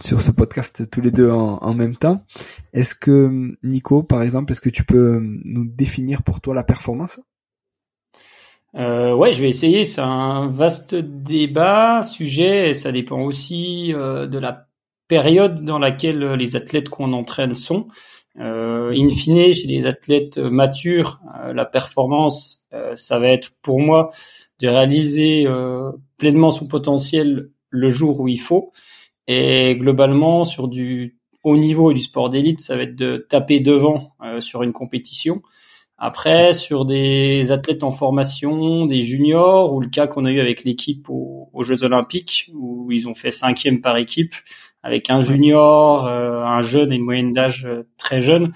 [0.00, 2.24] sur ce podcast tous les deux en, même temps.
[2.72, 7.20] Est-ce que Nico, par exemple, est-ce que tu peux nous définir pour toi la performance?
[8.74, 9.84] Euh, Ouais, je vais essayer.
[9.84, 14.66] C'est un vaste débat, sujet, et ça dépend aussi euh, de la
[15.06, 17.88] période dans laquelle les athlètes qu'on entraîne sont.
[18.40, 23.80] Euh, in fine, chez les athlètes matures, euh, la performance, euh, ça va être pour
[23.80, 24.10] moi
[24.60, 25.46] de réaliser
[26.16, 28.72] pleinement son potentiel le jour où il faut.
[29.26, 33.60] Et globalement, sur du haut niveau et du sport d'élite, ça va être de taper
[33.60, 35.42] devant euh, sur une compétition.
[35.96, 40.64] Après, sur des athlètes en formation, des juniors, ou le cas qu'on a eu avec
[40.64, 44.34] l'équipe aux, Jeux Olympiques, où ils ont fait cinquième par équipe,
[44.82, 48.52] avec un junior, euh, un jeune et une moyenne d'âge euh, très jeune,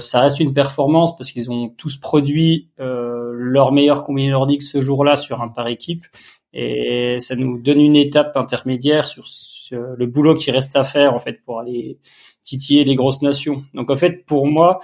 [0.00, 5.16] ça reste une performance parce qu'ils ont tous produit leur meilleur combiné nordique ce jour-là
[5.16, 6.04] sur un par équipe,
[6.52, 9.26] et ça nous donne une étape intermédiaire sur
[9.72, 11.98] le boulot qui reste à faire en fait pour aller
[12.42, 13.64] titiller les grosses nations.
[13.74, 14.80] Donc en fait, pour moi,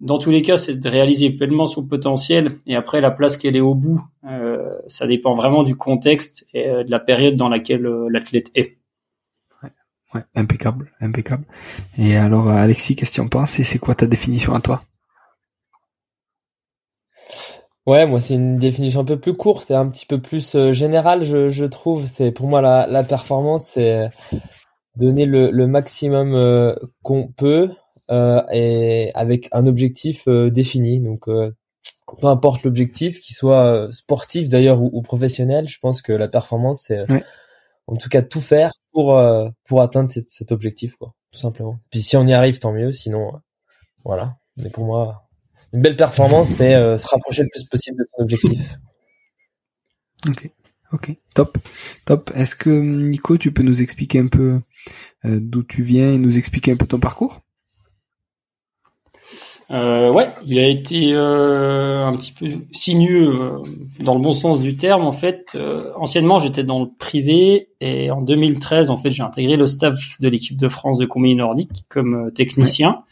[0.00, 3.56] dans tous les cas, c'est de réaliser pleinement son potentiel et après la place qu'elle
[3.56, 7.48] est au bout, euh, ça dépend vraiment du contexte et euh, de la période dans
[7.48, 8.76] laquelle euh, l'athlète est.
[10.14, 11.44] Ouais, impeccable, impeccable.
[11.98, 14.82] Et alors Alexis, qu'est-ce que tu en penses et c'est quoi ta définition à toi?
[17.86, 20.72] Ouais, moi c'est une définition un peu plus courte et un petit peu plus euh,
[20.72, 22.06] générale, je, je trouve.
[22.06, 24.08] C'est pour moi la, la performance, c'est
[24.96, 27.70] donner le, le maximum euh, qu'on peut
[28.10, 31.00] euh, et avec un objectif défini.
[31.00, 36.82] Donc peu importe l'objectif, qu'il soit sportif d'ailleurs ou, professionnel, je pense que la performance
[36.86, 37.02] c'est
[37.86, 39.20] en tout cas tout faire pour
[39.64, 41.78] pour atteindre cet, cet objectif quoi, tout simplement.
[41.90, 42.90] Puis si on y arrive, tant mieux.
[42.90, 43.32] Sinon,
[44.04, 44.36] voilà.
[44.56, 45.25] Mais pour moi,
[45.76, 48.60] une belle performance, c'est euh, se rapprocher le plus possible de son objectif.
[50.26, 50.50] Ok,
[50.92, 51.58] ok, top,
[52.06, 52.30] top.
[52.34, 54.60] Est-ce que Nico, tu peux nous expliquer un peu
[55.26, 57.42] euh, d'où tu viens et nous expliquer un peu ton parcours?
[59.70, 63.50] Euh, ouais, il a été euh, un petit peu sinueux
[64.00, 65.04] dans le bon sens du terme.
[65.04, 65.58] En fait,
[65.96, 70.28] anciennement, j'étais dans le privé et en 2013, en fait, j'ai intégré le staff de
[70.30, 73.02] l'équipe de France de combiné nordique comme technicien.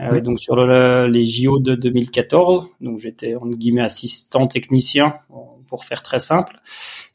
[0.00, 5.18] Euh, donc sur les JO de 2014, donc j'étais en guillemets assistant technicien
[5.68, 6.56] pour faire très simple.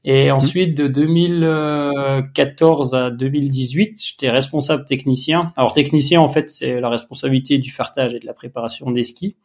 [0.03, 0.35] Et mhm.
[0.35, 5.51] ensuite de 2014 à 2018, j'étais responsable technicien.
[5.57, 9.35] Alors technicien en fait c'est la responsabilité du fartage et de la préparation des skis.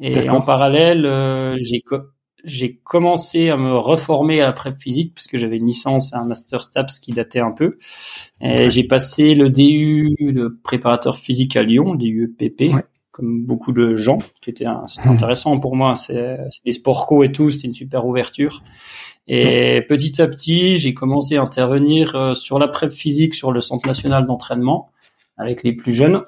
[0.00, 1.82] Et en parallèle, euh, j'ai
[2.44, 6.24] j'ai commencé à me reformer à la prep physique puisque j'avais une licence et un
[6.24, 7.78] master STAPS qui datait un peu.
[8.40, 12.74] Et J'ai passé le DU de préparateur physique à Lyon, DU PP,
[13.10, 14.66] comme beaucoup de gens, qui était
[15.04, 15.94] intéressant pour moi.
[15.96, 18.62] C'est des sports co et tout, c'était une super ouverture.
[19.32, 23.60] Et petit à petit, j'ai commencé à intervenir euh, sur la prep physique sur le
[23.60, 24.90] Centre national d'entraînement
[25.36, 26.22] avec les plus jeunes.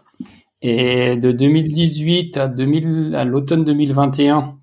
[0.61, 4.57] Et de 2018 à, 2000, à l'automne 2021,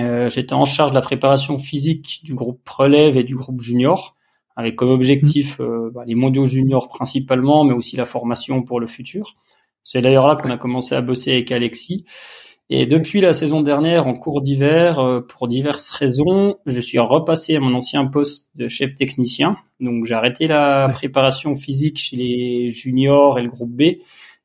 [0.00, 4.16] euh, j'étais en charge de la préparation physique du groupe relève et du groupe junior,
[4.56, 5.62] avec comme objectif mmh.
[5.62, 9.36] euh, bah, les mondiaux juniors principalement, mais aussi la formation pour le futur.
[9.84, 12.04] C'est d'ailleurs là qu'on a commencé à bosser avec Alexis.
[12.70, 17.56] Et depuis la saison dernière, en cours d'hiver, euh, pour diverses raisons, je suis repassé
[17.56, 19.56] à mon ancien poste de chef technicien.
[19.80, 23.98] Donc j'ai arrêté la préparation physique chez les juniors et le groupe B.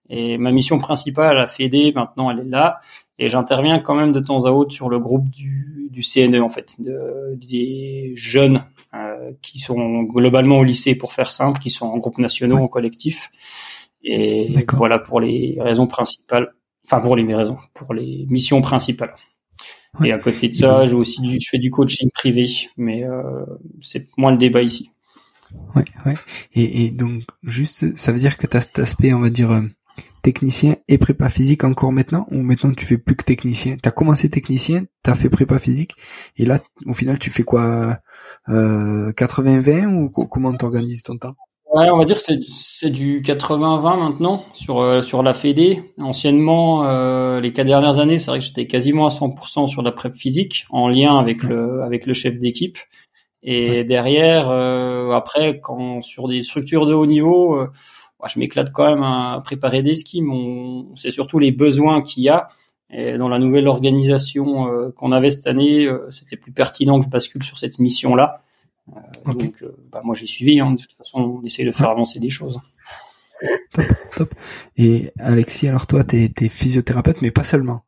[0.09, 2.79] Et ma mission principale à la Fédé, maintenant, elle est là.
[3.19, 6.49] Et j'interviens quand même de temps à autre sur le groupe du, du CNE, en
[6.49, 11.87] fait, de, des jeunes euh, qui sont globalement au lycée, pour faire simple, qui sont
[11.87, 13.31] en groupe nationaux, en collectif.
[14.03, 16.53] Et voilà pour les raisons principales
[16.87, 19.15] enfin pour les raisons, pour les missions principales.
[20.03, 22.45] Et à côté de ça, je aussi du, je fais du coaching privé,
[22.77, 23.45] mais euh,
[23.81, 24.91] c'est moins le débat ici.
[25.75, 26.15] Ouais, ouais.
[26.53, 29.51] Et, et, donc juste, ça veut dire que tu as cet aspect, on va dire
[29.51, 29.61] euh,
[30.21, 33.77] technicien et prépa physique encore maintenant, ou maintenant tu fais plus que technicien.
[33.81, 35.95] T'as commencé technicien, t'as fait prépa physique,
[36.37, 37.99] et là, au final, tu fais quoi,
[38.49, 41.35] euh, 80-20 ou comment t'organises ton temps?
[41.73, 45.83] Ouais, on va dire que c'est du 80-20 maintenant sur euh, sur la Fédé.
[45.97, 49.91] Anciennement, euh, les quatre dernières années, c'est vrai que j'étais quasiment à 100% sur la
[49.91, 52.77] prep physique, en lien avec le avec le chef d'équipe.
[53.43, 57.61] Et derrière, euh, après, quand sur des structures de haut niveau,
[58.25, 60.23] je m'éclate quand même à préparer des skis.
[60.95, 62.49] C'est surtout les besoins qu'il y a.
[62.89, 67.43] Et dans la nouvelle organisation qu'on avait cette année, c'était plus pertinent que je bascule
[67.43, 68.35] sur cette mission-là.
[68.95, 70.59] Euh, donc, euh, bah, moi, j'ai suivi.
[70.59, 70.71] Hein.
[70.71, 72.59] De toute façon, on essaye de faire avancer des choses.
[73.71, 73.85] Top,
[74.15, 74.35] top.
[74.77, 77.83] Et Alexis, alors toi, t'es es physiothérapeute, mais pas seulement.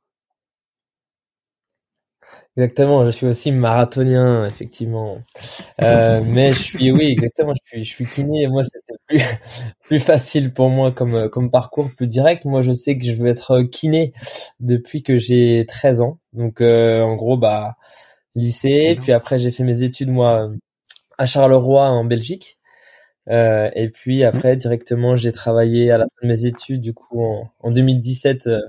[2.59, 5.19] Exactement, je suis aussi marathonien, effectivement.
[5.81, 8.47] Euh, mais je suis, oui, exactement, je suis, je suis kiné.
[8.47, 9.21] moi, c'était plus,
[9.83, 12.43] plus facile pour moi comme, comme parcours, plus direct.
[12.43, 14.11] Moi, je sais que je veux être kiné
[14.59, 16.19] depuis que j'ai 13 ans.
[16.33, 17.77] Donc, en gros, bah,
[18.35, 18.97] lycée.
[19.01, 20.51] Puis après, j'ai fait mes études, moi,
[21.17, 22.59] à Charleroi en Belgique.
[23.29, 27.23] Euh, et puis après directement j'ai travaillé à la fin de mes études du coup
[27.23, 28.59] en, en 2017 euh,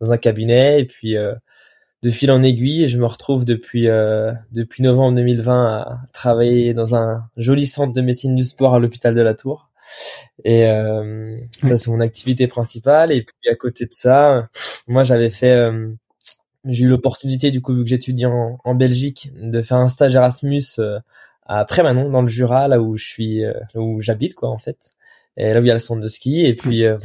[0.00, 1.34] dans un cabinet et puis euh,
[2.02, 6.94] de fil en aiguille je me retrouve depuis euh, depuis novembre 2020 à travailler dans
[6.94, 9.70] un joli centre de médecine du sport à l'hôpital de la Tour.
[10.44, 10.66] Et
[11.62, 13.12] ça c'est mon activité principale.
[13.12, 14.48] Et puis à côté de ça
[14.86, 15.70] moi j'avais fait
[16.64, 20.14] j'ai eu l'opportunité du coup vu que j'étudie en, en Belgique de faire un stage
[20.14, 20.64] Erasmus
[21.46, 24.90] après maintenant dans le Jura là où je suis euh, où j'habite quoi en fait.
[25.36, 26.44] Et là où il y a le centre de ski.
[26.44, 26.98] Et puis euh,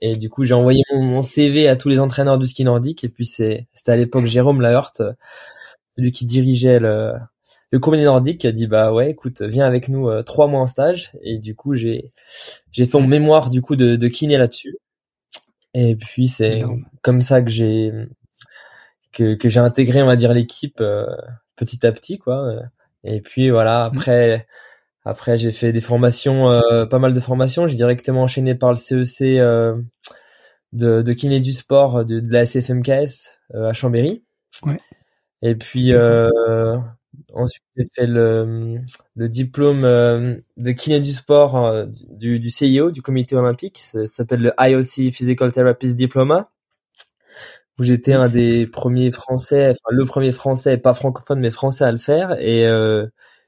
[0.00, 3.04] et du coup j'ai envoyé mon, CV à tous les entraîneurs du ski nordique.
[3.04, 5.12] Et puis c'était à l'époque Jérôme Lahurt euh,
[5.96, 7.14] celui qui dirigeait le
[7.72, 10.66] le comité nordique qui a dit bah ouais écoute viens avec nous trois mois en
[10.66, 11.12] stage.
[11.22, 12.12] Et du coup j'ai
[12.72, 14.76] j'ai fait mon mémoire du coup de, de kiné là-dessus.
[15.74, 16.62] Et puis c'est
[17.02, 17.92] comme ça que j'ai
[19.12, 20.82] que, que j'ai intégré on va dire l'équipe
[21.56, 22.54] petit à petit quoi.
[23.04, 24.42] Et puis voilà, mmh.
[25.04, 27.66] Après, j'ai fait des formations, euh, pas mal de formations.
[27.66, 29.82] J'ai directement enchaîné par le CEC e euh,
[30.72, 34.24] de, de kiné du sport de, de la SFMKS euh, à Chambéry.
[34.64, 34.78] Ouais.
[35.42, 35.94] Et puis
[37.32, 38.80] ensuite j'ai fait le,
[39.16, 43.78] le diplôme de kiné du sport du, du CIO, du Comité olympique.
[43.78, 46.50] Ça, s'appelle le IOC Physical Therapist Diploma
[47.78, 51.92] où j'étais un des premiers français, enfin le premier français, pas francophone mais français à
[51.92, 53.06] le faire et euh,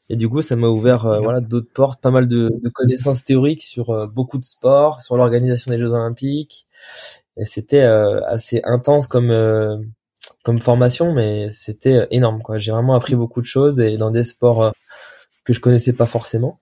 [0.08, 3.24] et du coup ça m'a ouvert euh, voilà d'autres portes, pas mal de, de connaissances
[3.24, 6.66] théoriques sur euh, beaucoup de sports, sur l'organisation des Jeux Olympiques
[7.36, 9.32] et c'était assez intense comme
[10.44, 12.58] comme formation mais c'était énorme quoi.
[12.58, 14.72] J'ai vraiment appris beaucoup de choses et dans des sports
[15.44, 16.60] que je connaissais pas forcément.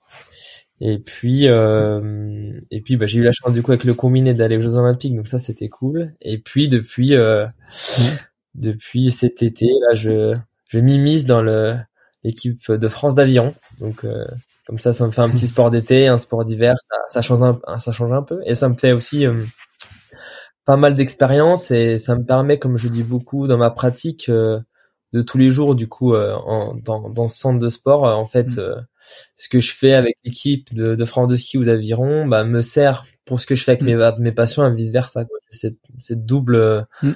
[0.80, 4.32] Et puis, euh, et puis, bah, j'ai eu la chance du coup avec le combiné
[4.32, 6.14] d'aller aux Jeux Olympiques, donc ça c'était cool.
[6.22, 7.46] Et puis depuis, euh,
[8.54, 10.36] depuis cet été, là, je,
[10.68, 11.76] je m'immisce dans le
[12.24, 13.54] l'équipe de France d'aviron.
[13.78, 14.24] Donc euh,
[14.66, 17.42] comme ça, ça me fait un petit sport d'été, un sport d'hiver, ça, ça change
[17.42, 19.44] un, ça change un peu, et ça me fait aussi euh,
[20.64, 24.60] pas mal d'expérience et ça me permet, comme je dis beaucoup dans ma pratique euh,
[25.12, 28.56] de tous les jours, du coup, en, dans, dans ce centre de sport, en fait.
[28.56, 28.86] Mm
[29.36, 32.60] ce que je fais avec l'équipe de, de France de ski ou d'aviron bah, me
[32.60, 34.16] sert pour ce que je fais avec mes, mm.
[34.18, 35.24] mes passions et vice versa.
[35.48, 37.12] Cette double, mm.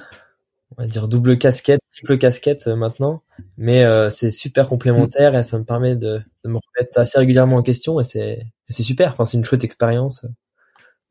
[0.77, 3.23] on va dire double casquette, triple casquette euh, maintenant,
[3.57, 7.57] mais euh, c'est super complémentaire et ça me permet de, de, me remettre assez régulièrement
[7.57, 9.11] en question et c'est c'est super.
[9.11, 10.29] Enfin, c'est une chouette expérience euh,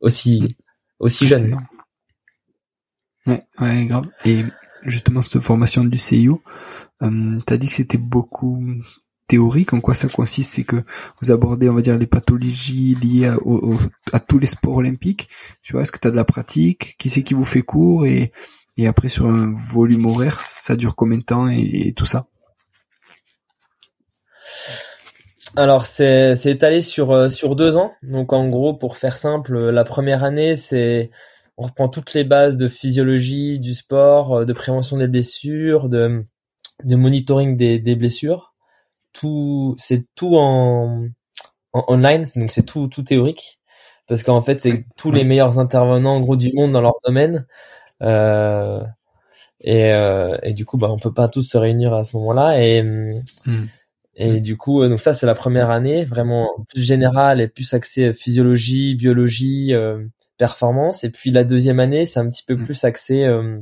[0.01, 0.57] aussi
[0.99, 1.57] aussi jeune.
[3.27, 4.09] Ouais, ouais, grave.
[4.25, 4.45] Et
[4.83, 6.43] justement cette formation du CIO,
[7.03, 8.63] euh, t'as dit que c'était beaucoup
[9.27, 9.73] théorique.
[9.73, 10.53] En quoi ça consiste?
[10.53, 10.85] C'est que
[11.21, 13.39] vous abordez, on va dire, les pathologies liées à,
[14.13, 15.29] à tous les sports olympiques.
[15.63, 16.97] Tu vois, est-ce que tu as de la pratique?
[16.99, 18.07] Qui c'est qui vous fait cours?
[18.07, 18.33] Et,
[18.77, 22.27] et après sur un volume horaire, ça dure combien de temps et, tout ça
[25.57, 27.93] alors c'est c'est étalé sur euh, sur deux ans.
[28.03, 31.11] Donc en gros, pour faire simple, la première année c'est
[31.57, 36.25] on reprend toutes les bases de physiologie du sport, de prévention des blessures, de,
[36.83, 38.55] de monitoring des, des blessures.
[39.13, 41.07] Tout, c'est tout en,
[41.73, 43.61] en online, donc c'est tout, tout théorique
[44.07, 47.37] parce qu'en fait c'est tous les meilleurs intervenants en gros du monde dans leur domaine
[47.37, 52.17] euh, et, euh, et du coup bah on peut pas tous se réunir à ce
[52.17, 53.23] moment-là et hmm.
[54.17, 57.73] et du coup euh, donc ça c'est la première année vraiment plus générale et plus
[57.73, 60.05] axée physiologie biologie euh,
[60.37, 62.65] performance et puis la deuxième année c'est un petit peu hmm.
[62.65, 63.59] plus axé euh,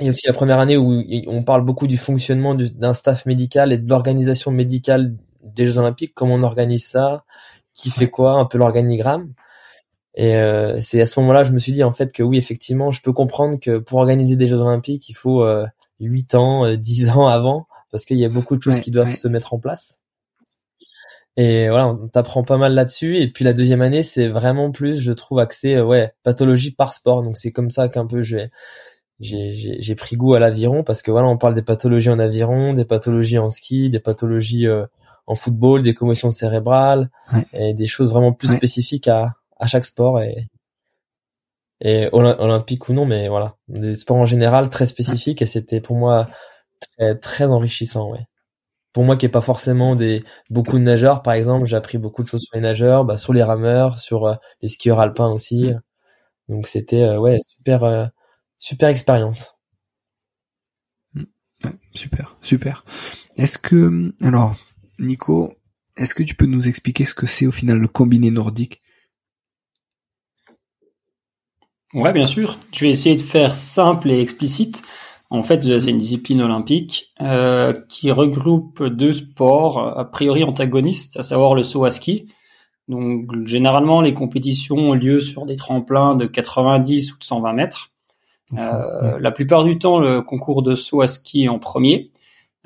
[0.00, 3.78] et aussi la première année où on parle beaucoup du fonctionnement d'un staff médical et
[3.78, 7.24] de l'organisation médicale des Jeux Olympiques, comment on organise ça,
[7.72, 9.32] qui fait quoi, un peu l'organigramme.
[10.16, 12.90] Et euh, c'est à ce moment-là, je me suis dit en fait que oui, effectivement,
[12.90, 15.66] je peux comprendre que pour organiser des Jeux Olympiques, il faut euh,
[16.00, 19.14] 8 ans, 10 euh, ans avant, parce qu'il y a beaucoup de choses qui doivent
[19.14, 20.00] se mettre en place.
[21.38, 23.18] Et voilà, on t'apprend pas mal là-dessus.
[23.18, 26.94] Et puis la deuxième année, c'est vraiment plus, je trouve, axé euh, ouais pathologie par
[26.94, 27.22] sport.
[27.22, 28.50] Donc c'est comme ça qu'un peu j'ai
[29.18, 32.84] j'ai pris goût à l'aviron parce que voilà, on parle des pathologies en aviron, des
[32.84, 34.66] pathologies en ski, des pathologies
[35.26, 37.10] en football, des commotions cérébrales
[37.54, 40.48] et des choses vraiment plus spécifiques à à chaque sport et
[41.80, 45.96] et olympique ou non, mais voilà, des sports en général très spécifiques et c'était pour
[45.96, 46.28] moi
[46.98, 48.26] très très enrichissant, ouais.
[48.92, 52.22] Pour moi qui est pas forcément des beaucoup de nageurs, par exemple, j'ai appris beaucoup
[52.24, 55.72] de choses sur les nageurs, bah, sur les rameurs, sur euh, les skieurs alpins aussi.
[56.48, 58.06] Donc c'était euh, ouais super euh,
[58.58, 59.54] super expérience.
[61.94, 62.84] super super.
[63.36, 64.56] Est-ce que alors
[64.98, 65.52] Nico,
[65.96, 68.82] est-ce que tu peux nous expliquer ce que c'est au final le combiné nordique?
[71.96, 72.58] Ouais, bien sûr.
[72.74, 74.82] Je vais essayer de faire simple et explicite.
[75.30, 81.22] En fait, c'est une discipline olympique euh, qui regroupe deux sports a priori antagonistes, à
[81.22, 82.28] savoir le saut à ski.
[82.88, 87.92] Donc, généralement, les compétitions ont lieu sur des tremplins de 90 ou de 120 mètres.
[88.58, 92.10] Euh, la plupart du temps, le concours de saut à ski est en premier.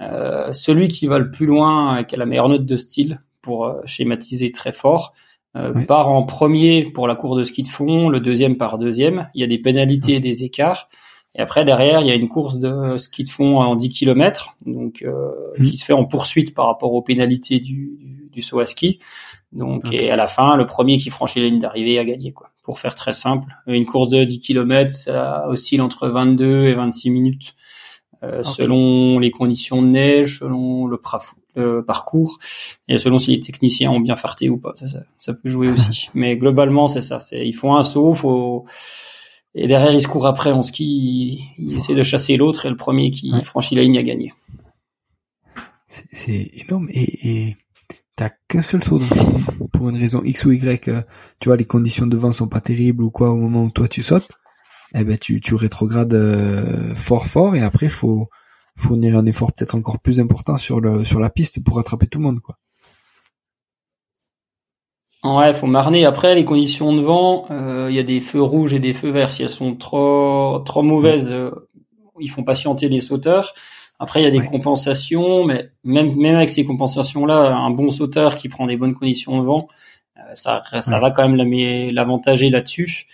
[0.01, 3.77] Euh, celui qui va le plus loin, qui a la meilleure note de style, pour
[3.85, 5.15] schématiser très fort,
[5.57, 9.29] euh, part en premier pour la course de ski de fond, le deuxième par deuxième.
[9.35, 10.89] Il y a des pénalités et des écarts.
[11.35, 14.57] Et après, derrière, il y a une course de ski de fond en 10 km,
[14.67, 15.65] donc euh, mmh.
[15.65, 18.99] qui se fait en poursuite par rapport aux pénalités du, du, saut à ski.
[19.53, 22.51] Donc, et à la fin, le premier qui franchit la ligne d'arrivée a gagné, quoi.
[22.63, 27.11] Pour faire très simple, une course de 10 km, ça oscille entre 22 et 26
[27.11, 27.55] minutes,
[28.23, 30.97] euh, selon les conditions de neige, selon le,
[31.61, 32.39] le parcours
[32.89, 34.73] et selon si les techniciens ont bien farté ou pas.
[34.77, 36.09] Ça, ça, ça peut jouer aussi.
[36.15, 37.21] Mais globalement, c'est ça.
[37.21, 38.65] C'est ils font un saut, faut
[39.55, 41.55] et derrière ils se courent après en ski.
[41.59, 44.33] Ils, essaient de chasser l'autre et le premier qui franchit la ligne a gagné.
[45.87, 47.57] C'est énorme et, et
[48.15, 49.27] t'as qu'un seul saut donc si
[49.73, 51.03] pour une raison X ou Y, euh,
[51.41, 53.89] tu vois les conditions de vent sont pas terribles ou quoi au moment où toi
[53.89, 54.31] tu sautes,
[54.95, 58.29] eh ben tu tu rétrogrades euh, fort fort et après faut
[58.81, 62.19] fournir un effort peut-être encore plus important sur le sur la piste pour rattraper tout
[62.19, 62.57] le monde quoi.
[65.23, 66.07] Ouais, faut marner.
[66.07, 69.11] Après, les conditions de vent, euh, il y a des feux rouges et des feux
[69.11, 69.31] verts.
[69.31, 71.51] Si elles sont trop trop mauvaises, euh,
[72.19, 73.53] ils font patienter les sauteurs.
[73.99, 78.35] Après, il y a des compensations, mais même même avec ces compensations-là, un bon sauteur
[78.37, 79.69] qui prend des bonnes conditions de vent,
[80.17, 81.37] euh, ça ça va quand même
[81.93, 83.07] l'avantager là-dessus.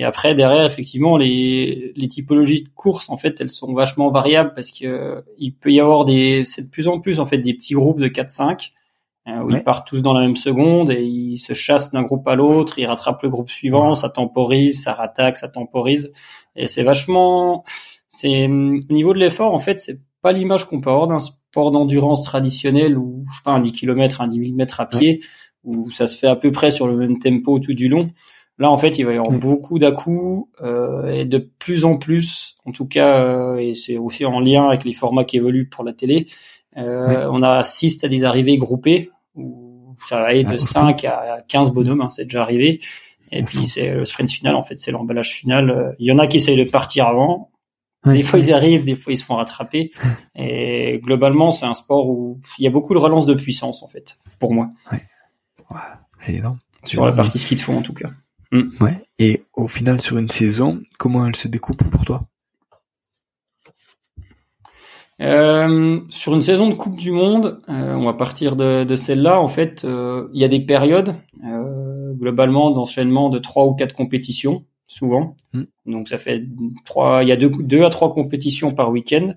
[0.00, 4.54] Et après, derrière, effectivement, les, les typologies de courses, en fait, elles sont vachement variables
[4.54, 7.36] parce que euh, il peut y avoir des, c'est de plus en plus, en fait,
[7.36, 8.70] des petits groupes de 4-5
[9.28, 12.26] euh, où ils partent tous dans la même seconde et ils se chassent d'un groupe
[12.26, 16.14] à l'autre, ils rattrapent le groupe suivant, ça temporise, ça rattaque, ça temporise.
[16.56, 17.62] Et c'est vachement,
[18.08, 21.72] c'est, au niveau de l'effort, en fait, c'est pas l'image qu'on peut avoir d'un sport
[21.72, 25.20] d'endurance traditionnel où, je sais pas, un 10 km, un 10 000 mètres à pied,
[25.62, 28.12] où ça se fait à peu près sur le même tempo tout du long.
[28.60, 29.40] Là, en fait, il va y avoir mm.
[29.40, 29.90] beaucoup d'à
[30.60, 34.68] euh, et de plus en plus, en tout cas, euh, et c'est aussi en lien
[34.68, 36.26] avec les formats qui évoluent pour la télé,
[36.76, 41.70] euh, on assiste à des arrivées groupées où ça va aller de 5 à 15
[41.70, 42.80] bonhommes, hein, c'est déjà arrivé.
[43.32, 45.96] Et puis c'est le sprint final, en fait, c'est l'emballage final.
[45.98, 47.50] Il y en a qui essayent de partir avant.
[48.04, 49.90] Des fois ils arrivent, des fois ils se font rattraper.
[50.34, 53.88] Et globalement, c'est un sport où il y a beaucoup de relance de puissance, en
[53.88, 54.68] fait, pour moi.
[54.92, 55.00] Ouais.
[56.18, 56.58] c'est énorme.
[56.84, 58.10] Sur la partie ski de fond, en tout cas.
[58.52, 58.62] Mm.
[58.80, 59.04] Ouais.
[59.18, 62.26] Et au final, sur une saison, comment elle se découpe pour toi?
[65.20, 69.38] Euh, sur une saison de Coupe du Monde, euh, on va partir de, de celle-là.
[69.38, 71.14] En fait, euh, il y a des périodes,
[71.44, 75.36] euh, globalement, d'enchaînement de trois ou quatre compétitions, souvent.
[75.52, 75.62] Mm.
[75.86, 76.42] Donc ça fait
[76.86, 77.22] trois.
[77.22, 79.34] Il y a deux, deux à trois compétitions par week-end.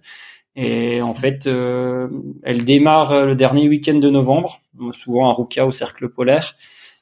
[0.56, 2.08] Et en fait, euh,
[2.44, 6.56] elle démarre le dernier week-end de novembre, souvent à Ruka au Cercle Polaire.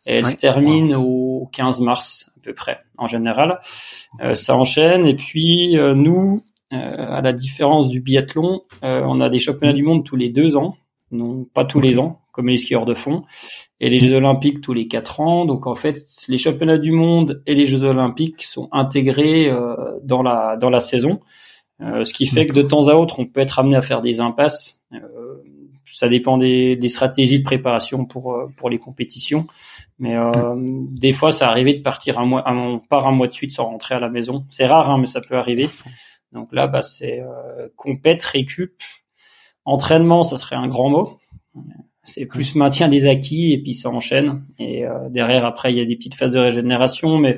[0.06, 3.60] Et elle se termine au 15 mars, peu près en général.
[4.36, 5.06] ça enchaîne.
[5.06, 10.16] Et puis nous, à la différence du biathlon, on a des championnats du monde tous
[10.16, 10.76] les deux ans,
[11.12, 13.22] non pas tous les ans comme les skieurs de fond,
[13.80, 15.46] et les Jeux olympiques tous les quatre ans.
[15.46, 20.24] Donc en fait, les championnats du monde et les Jeux olympiques sont intégrés euh, dans
[20.24, 21.20] la dans la saison,
[21.82, 24.02] euh, ce qui fait que de temps à autre, on peut être amené à faire
[24.02, 24.84] des impasses.
[24.94, 24.98] Euh,
[25.86, 29.48] ça dépend des, des, stratégies de préparation pour pour les compétitions,
[30.02, 30.18] mais
[30.58, 33.66] des fois, ça arrivé de partir un mois, un, part un mois de suite sans
[33.66, 34.46] rentrer à la maison.
[34.50, 35.70] C'est rare, hein, mais ça peut arriver.
[36.32, 38.82] Donc là, bah, c'est euh, compète, récup,
[39.64, 41.20] entraînement, ça serait un grand mot.
[42.04, 44.44] C'est plus maintien des acquis et puis ça enchaîne.
[44.58, 47.38] Et euh, derrière, après, il y a des petites phases de régénération, mais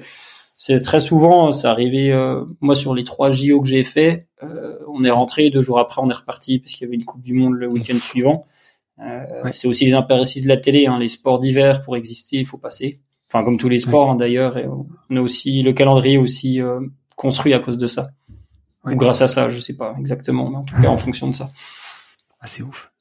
[0.56, 2.12] c'est très souvent, ça arrivait.
[2.12, 5.80] Euh, moi, sur les trois JO que j'ai fait, euh, on est rentré deux jours
[5.80, 8.46] après, on est reparti parce qu'il y avait une Coupe du Monde le week-end suivant.
[9.52, 12.58] C'est aussi les impératrices de la télé, hein, les sports d'hiver pour exister, il faut
[12.58, 13.00] passer.
[13.30, 14.58] Enfin, comme tous les sports hein, d'ailleurs.
[14.58, 16.60] Et on a aussi le calendrier aussi
[17.16, 18.10] construit à cause de ça.
[18.86, 21.36] Ou grâce à ça, je sais pas exactement, mais en tout cas en fonction de
[21.36, 21.52] ça.
[22.40, 22.92] Ah, c'est ouf.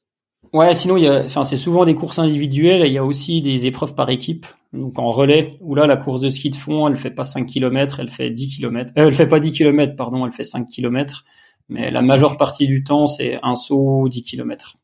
[0.53, 2.85] Ouais, sinon il y a, enfin c'est souvent des courses individuelles.
[2.85, 4.45] il y a aussi des épreuves par équipe.
[4.71, 7.45] Donc en relais, où là la course de ski de fond, elle fait pas 5
[7.45, 8.93] km, elle fait 10 km.
[8.97, 11.25] Euh, elle fait pas 10 km, pardon, elle fait 5 km.
[11.69, 14.77] Mais la majeure partie du temps, c'est un saut 10 km.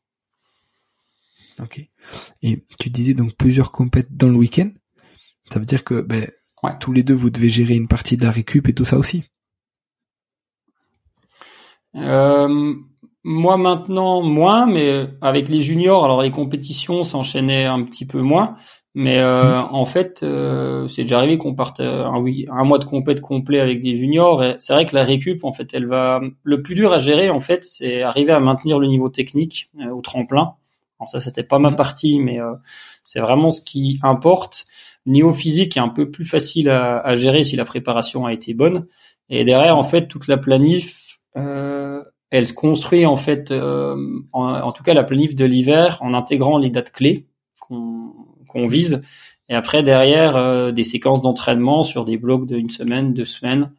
[1.61, 1.81] Ok.
[2.41, 4.69] Et tu disais donc plusieurs compètes dans le week-end.
[5.51, 6.27] Ça veut dire que ben,
[6.79, 9.23] tous les deux vous devez gérer une partie de la récup et tout ça aussi.
[11.95, 12.73] Euh,
[13.23, 18.55] moi maintenant moins, mais avec les juniors, alors les compétitions s'enchaînaient un petit peu moins.
[18.95, 22.85] Mais euh, en fait, euh, c'est déjà arrivé qu'on parte un, oui, un mois de
[22.85, 24.43] compète complet avec des juniors.
[24.43, 26.21] Et c'est vrai que la récup, en fait, elle va.
[26.43, 30.01] Le plus dur à gérer, en fait, c'est arriver à maintenir le niveau technique au
[30.01, 30.55] tremplin.
[30.99, 32.39] Alors ça, c'était pas ma partie, mais
[33.03, 34.65] c'est vraiment ce qui importe.
[35.05, 38.33] Le niveau physique est un peu plus facile à, à, gérer si la préparation a
[38.33, 38.87] été bonne.
[39.29, 43.95] Et derrière, en fait, toute la planif, euh, elle se construit en fait, euh,
[44.33, 47.27] en, tout cas la planif de l'hiver, en intégrant les dates clés
[47.59, 49.03] qu'on vise.
[49.47, 53.71] Et après derrière euh, des séquences d'entraînement sur des blocs d'une semaine, deux semaines,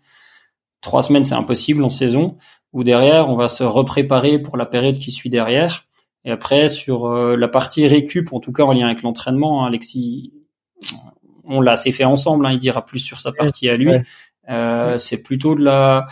[0.80, 2.38] trois semaines, c'est impossible en saison.
[2.72, 5.87] Ou derrière, on va se repréparer pour la période qui suit derrière.
[6.24, 9.68] Et après sur euh, la partie récup, en tout cas en lien avec l'entraînement, hein,
[9.68, 10.33] Alexis,
[11.44, 12.46] on l'a assez fait ensemble.
[12.46, 13.92] Hein, il dira plus sur sa partie à lui.
[14.98, 16.06] c'est plutôt de la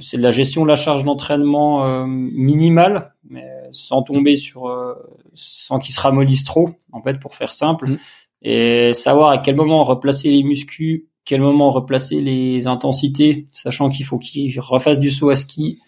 [0.00, 4.94] c'est de la gestion de la charge d'entraînement euh, minimale, mais sans tomber sur, euh,
[5.34, 7.98] sans qu'il se ramollisse trop, en fait, pour faire simple, mmh.
[8.42, 14.06] et savoir à quel moment replacer les muscles, quel moment replacer les intensités, sachant qu'il
[14.06, 15.80] faut qu'il refasse du saut à ski,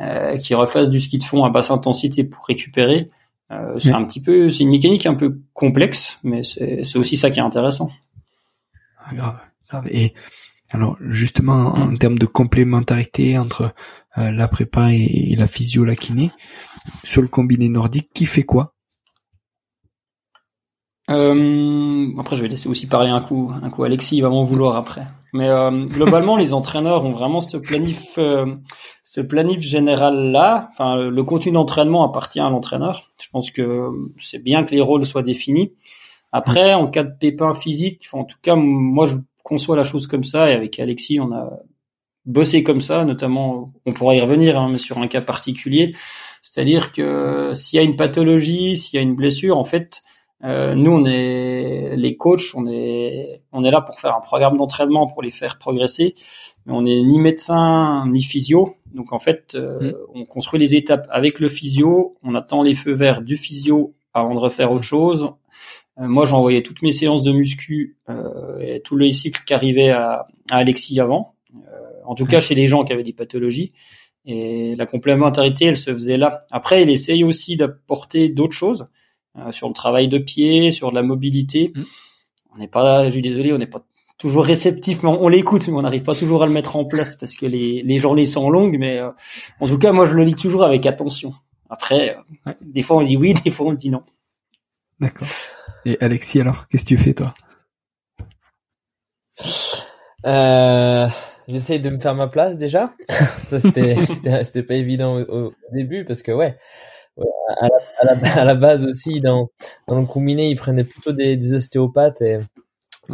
[0.00, 3.10] euh, qu'il refasse du ski de fond à basse intensité pour récupérer.
[3.50, 7.30] Euh, c'est un petit peu, c'est une mécanique un peu complexe, mais c'est aussi ça
[7.30, 7.90] qui est intéressant.
[8.98, 9.38] Ah, grave,
[9.70, 9.88] grave.
[9.90, 10.12] Et
[10.70, 11.98] alors justement en mm.
[11.98, 13.72] termes de complémentarité entre
[14.18, 16.32] euh, la prépa et, la physio, la kiné,
[17.04, 18.74] sur le combiné nordique, qui fait quoi?
[21.10, 24.44] Euh, Après, je vais laisser aussi parler un coup, un coup Alexis, il va m'en
[24.44, 25.06] vouloir après.
[25.32, 28.18] Mais euh, globalement, les entraîneurs ont vraiment ce planif,
[29.10, 30.68] ce planif général là.
[30.70, 33.10] Enfin, le contenu d'entraînement appartient à l'entraîneur.
[33.22, 35.72] Je pense que c'est bien que les rôles soient définis.
[36.30, 40.24] Après, en cas de pépin physique, en tout cas, moi, je conçoit la chose comme
[40.24, 40.50] ça.
[40.50, 41.58] Et avec Alexis, on a
[42.26, 45.94] bossé comme ça, notamment, on pourra y revenir, hein, mais sur un cas particulier.
[46.42, 50.02] C'est-à-dire que s'il y a une pathologie, s'il y a une blessure, en fait,
[50.44, 54.58] euh, nous, on est les coachs, on est on est là pour faire un programme
[54.58, 56.14] d'entraînement pour les faire progresser,
[56.68, 58.74] on n'est ni médecin ni physio.
[58.94, 59.94] Donc en fait, euh, mm.
[60.14, 64.34] on construit les étapes avec le physio, on attend les feux verts du physio avant
[64.34, 65.32] de refaire autre chose.
[66.00, 69.90] Euh, moi, j'envoyais toutes mes séances de muscu euh, et tous les cycles qui arrivaient
[69.90, 71.34] à, Alexis avant.
[71.54, 71.58] Euh,
[72.04, 73.72] en tout cas, chez les gens qui avaient des pathologies.
[74.24, 76.40] Et la complémentarité, elle se faisait là.
[76.50, 78.88] Après, il essaye aussi d'apporter d'autres choses
[79.52, 81.72] sur le travail de pied, sur de la mobilité.
[81.74, 81.82] Mmh.
[82.54, 83.84] On n'est pas, je suis désolé, on n'est pas
[84.18, 87.16] toujours réceptif, mais on, l'écoute, mais on n'arrive pas toujours à le mettre en place
[87.16, 88.76] parce que les, les journées sont longues.
[88.78, 89.00] Mais
[89.60, 91.34] en tout cas, moi, je le lis toujours avec attention.
[91.70, 92.16] Après,
[92.60, 94.02] des fois on dit oui, des fois on dit non.
[95.00, 95.28] D'accord.
[95.84, 97.34] Et Alexis, alors, qu'est-ce que tu fais, toi?
[100.26, 101.08] Euh,
[101.48, 102.92] J'essaye de me faire ma place déjà.
[103.08, 103.96] Ça, c'était,
[104.42, 106.58] c'était, pas évident au, début parce que, ouais,
[107.16, 107.68] à,
[108.04, 109.48] la, à, la, base aussi, dans,
[109.86, 112.38] dans le combiné, ils prenaient plutôt des, des ostéopathes et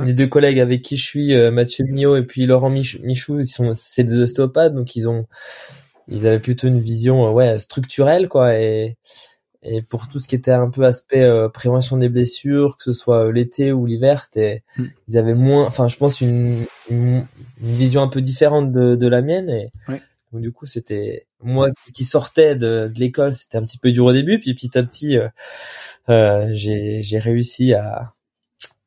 [0.03, 3.47] les deux collègues avec qui je suis, euh, Mathieu Mignot et puis Laurent Michou, ils
[3.47, 5.27] sont, c'est des ostéopathes, donc ils ont,
[6.09, 8.97] ils avaient plutôt une vision, euh, ouais, structurelle, quoi, et,
[9.63, 12.93] Et pour tout ce qui était un peu aspect euh, prévention des blessures, que ce
[12.93, 14.85] soit l'été ou l'hiver, c'était mm.
[15.09, 17.27] ils avaient moins, enfin je pense une, une,
[17.61, 19.49] vision un peu différente de, de la mienne.
[19.51, 19.71] Et
[20.33, 24.07] donc, du coup c'était moi qui sortais de, de l'école, c'était un petit peu dur
[24.07, 25.29] au début, puis petit à petit euh,
[26.09, 28.15] euh j'ai réussi à,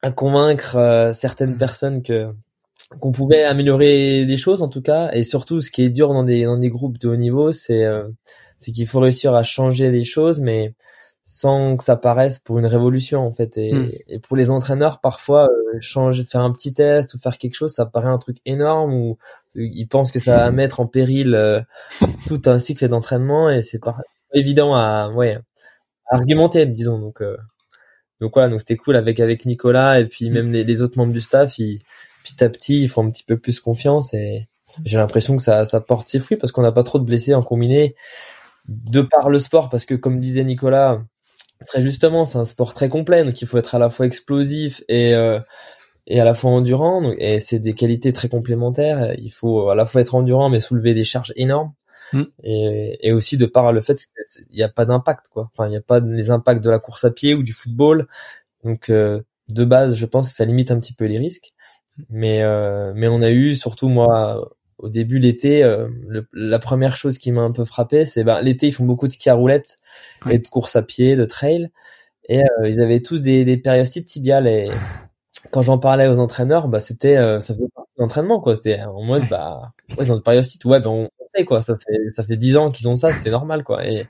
[0.08, 2.32] à convaincre euh, certaines personnes que
[3.02, 5.12] qu'on pouvait améliorer des choses en tout cas.
[5.13, 7.84] Et surtout ce qui est dur dans des dans des groupes de haut niveau c'est
[7.84, 8.08] euh,
[8.58, 10.74] c'est qu'il faut réussir à changer des choses mais
[11.24, 13.58] sans que ça paraisse pour une révolution en fait.
[13.58, 13.91] Et, hmm.
[14.08, 17.74] et pour les entraîneurs parfois euh, changer faire un petit test ou faire quelque chose
[17.74, 19.17] ça paraît un truc énorme ou
[19.56, 21.62] ils pensent que ça va mettre en péril euh,
[22.28, 23.98] tout un cycle d'entraînement et c'est pas
[24.34, 25.38] évident à ouais
[26.10, 27.00] à argumenter disons.
[27.00, 27.22] Donc
[28.21, 30.34] donc voilà donc c'était cool avec avec Nicolas et puis hmm.
[30.34, 31.80] même les, les autres membres du staff ils
[32.27, 34.47] petit à petit, ils font un petit peu plus confiance et
[34.86, 37.34] j'ai l'impression que ça, ça porte ses fruits parce qu'on n'a pas trop de blessés
[37.34, 37.95] en combiné
[38.67, 41.01] de par le sport parce que comme disait Nicolas
[41.65, 44.84] très justement, c'est un sport très complet donc il faut être à la fois explosif
[44.89, 45.39] et euh,
[46.06, 49.13] et à la fois endurant donc, et c'est des qualités très complémentaires.
[49.17, 51.73] Il faut à la fois être endurant mais soulever des charges énormes.
[52.13, 52.24] Mm.
[52.43, 55.50] Et, et, aussi de par le fait qu'il n'y a pas d'impact quoi.
[55.54, 58.08] Enfin, il n'y a pas les impacts de la course à pied ou du football.
[58.63, 61.54] Donc euh, de base, je pense que ça limite un petit peu les risques.
[62.10, 65.88] Mais euh, mais on a eu surtout moi au début l'été, euh,
[66.34, 69.13] la première chose qui m'a un peu frappé, c'est ben l'été ils font beaucoup de
[69.13, 69.78] ski à roulettes
[70.30, 71.72] et de course à pied, de trail,
[72.30, 74.70] et euh, ils avaient tous des, des périostites tibiales et
[75.52, 78.54] quand j'en parlais aux entraîneurs, bah c'était ça faisait partie de l'entraînement quoi.
[78.56, 81.10] C'était en mode bah ouais, ils ont des périostites, ouais ben on,
[81.45, 81.62] quoi.
[81.62, 83.86] Ça fait ça fait dix ans qu'ils ont ça, c'est normal quoi.
[83.88, 84.08] Et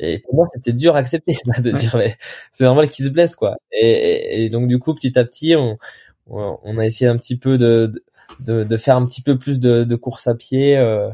[0.00, 2.16] et pour moi c'était dur à accepter de dire mais
[2.52, 3.56] c'est normal qu'ils se blessent quoi.
[3.72, 5.78] Et, et, donc du coup petit à petit on
[6.26, 7.90] on a essayé un petit peu de,
[8.38, 11.10] de, de faire un petit peu plus de, de course à pied euh,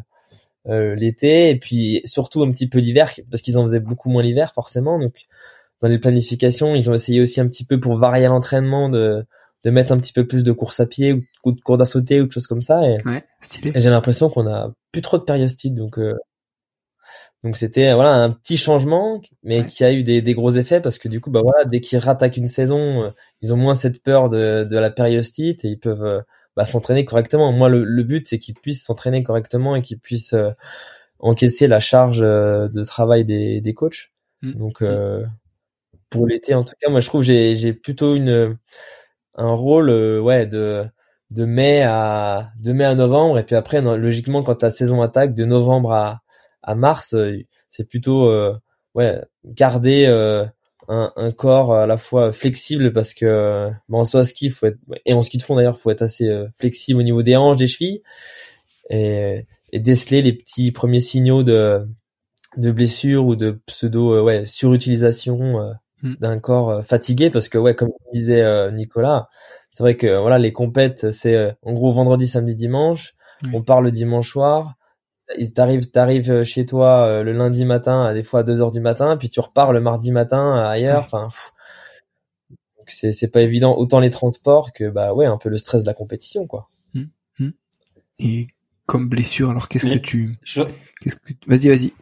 [0.69, 4.23] euh, l'été et puis surtout un petit peu l'hiver parce qu'ils en faisaient beaucoup moins
[4.23, 5.27] l'hiver forcément donc
[5.81, 9.25] dans les planifications ils ont essayé aussi un petit peu pour varier l'entraînement de
[9.67, 11.13] de mettre un petit peu plus de course à pied
[11.45, 12.99] ou, de course à sauter ou de choses comme ça et,
[13.65, 16.15] et j'ai l'impression qu'on a plus trop de périostites donc euh,
[17.43, 20.99] donc c'était voilà un petit changement, mais qui a eu des, des, gros effets parce
[20.99, 23.11] que du coup bah voilà dès qu'ils rattaquent une saison, euh,
[23.43, 26.21] ils ont moins cette peur de, de la périostite et ils peuvent euh,
[26.57, 27.53] bah, s'entraîner correctement.
[27.53, 30.51] Moi le, le but c'est qu'ils puissent s'entraîner correctement et qu'ils puissent euh,
[31.19, 34.13] encaisser la charge de travail des, des coachs.
[34.43, 34.53] Mmh.
[34.53, 34.83] Donc
[36.09, 38.57] pour l'été en tout cas moi je trouve j'ai j'ai plutôt une
[39.37, 40.85] un rôle ouais de
[41.31, 45.35] de mai à de mai à novembre et puis après logiquement quand ta saison attaque
[45.35, 46.23] de novembre à
[46.67, 48.59] à Mars, euh, c'est plutôt euh,
[48.95, 50.45] ouais garder euh,
[50.89, 54.79] un, un, corps à la fois flexible parce que bon, en soit ski faut être
[55.07, 57.67] et en ski de fond d'ailleurs faut être assez flexible au niveau des hanches, des
[57.67, 58.03] chevilles
[58.91, 61.87] et, et déceler les petits premiers signaux de
[62.57, 65.73] de blessure ou de pseudo ouais surutilisation.
[66.21, 69.29] D'un corps fatigué parce que ouais comme disait Nicolas
[69.71, 73.15] c'est vrai que voilà les compètes c'est en gros vendredi samedi dimanche.
[73.53, 74.75] On part le dimanche soir.
[75.55, 78.71] T'arrives t'arrives euh, chez toi euh, le lundi matin à des fois à 2 heures
[78.71, 81.03] du matin puis tu repars le mardi matin euh, ailleurs.
[81.05, 81.29] Enfin
[82.51, 83.77] donc c'est c'est pas évident.
[83.77, 86.71] Autant les transports que bah ouais un peu le stress de la compétition quoi.
[86.95, 87.09] Hum,
[87.41, 87.53] hum.
[88.21, 88.47] et
[88.87, 90.37] comme blessure alors qu'est-ce que tu
[91.01, 91.93] qu'est-ce que vas-y vas-y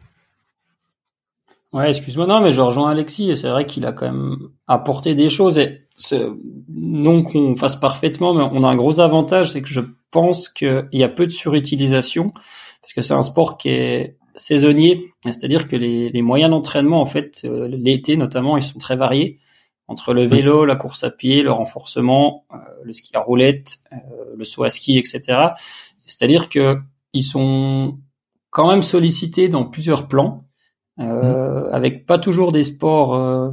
[1.75, 2.25] ouais excuse-moi.
[2.25, 5.57] Non mais je rejoins Alexis et c'est vrai qu'il a quand même apporté des choses
[5.57, 6.37] et ce,
[6.69, 10.87] non qu'on fasse parfaitement mais on a un gros avantage c'est que je pense qu'il
[10.91, 12.33] y a peu de surutilisation
[12.81, 17.05] parce que c'est un sport qui est saisonnier, c'est-à-dire que les, les moyens d'entraînement, en
[17.05, 19.39] fait, euh, l'été notamment, ils sont très variés
[19.87, 23.97] entre le vélo, la course à pied, le renforcement, euh, le ski à roulette, euh,
[24.35, 25.21] le saut à ski, etc.
[26.05, 26.77] C'est-à-dire que
[27.13, 27.99] ils sont
[28.49, 30.44] quand même sollicités dans plusieurs plans,
[30.97, 31.69] mmh.
[31.71, 33.51] avec pas toujours des sports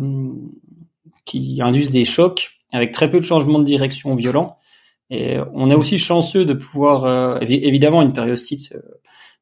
[1.24, 4.58] qui induisent des chocs, avec très peu de changements de direction violents.
[5.10, 8.74] Et on est aussi chanceux de pouvoir, évidemment, une périostite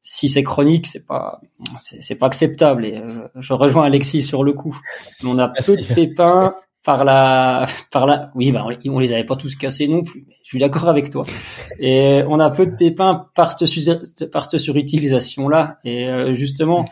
[0.01, 1.41] si c'est chronique, c'est pas
[1.79, 2.85] c'est pas acceptable.
[2.85, 4.79] Et euh, je rejoins Alexis sur le coup.
[5.23, 9.35] On a peu de pépins par la par la oui ben on, les avait pas
[9.35, 10.25] tous cassés non plus.
[10.43, 11.25] je suis d'accord avec toi.
[11.79, 15.77] Et on a peu de pépins par cette par cette surutilisation là.
[15.83, 16.85] Et euh, justement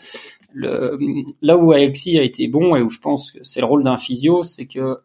[0.51, 0.99] le,
[1.41, 3.97] là où Alexis a été bon et où je pense que c'est le rôle d'un
[3.97, 4.97] physio, c'est que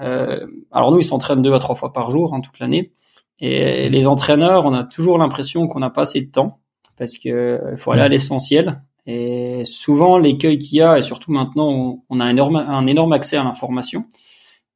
[0.00, 2.92] euh, alors nous ils s'entraînent deux à trois fois par jour hein, toute l'année.
[3.40, 6.60] Et les entraîneurs, on a toujours l'impression qu'on n'a pas assez de temps
[6.98, 8.82] parce que il faut aller à l'essentiel.
[9.06, 13.12] Et souvent, l'écueil qu'il y a, et surtout maintenant, on, a un énorme, un énorme
[13.14, 14.04] accès à l'information.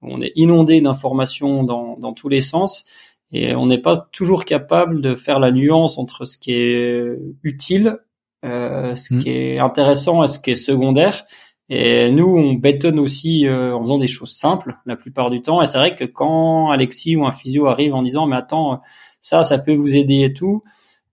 [0.01, 2.87] On est inondé d'informations dans, dans tous les sens,
[3.33, 7.89] et on n'est pas toujours capable de faire la nuance entre ce qui est utile,
[7.89, 8.04] euh,
[8.45, 9.19] ce mm.
[9.19, 11.25] qui est intéressant et ce qui est secondaire.
[11.71, 15.63] Et nous, on bétonne aussi euh, en faisant des choses simples la plupart du temps.
[15.63, 18.81] Et c'est vrai que quand Alexis ou un physio arrive en disant mais attends
[19.21, 20.63] ça, ça peut vous aider et tout,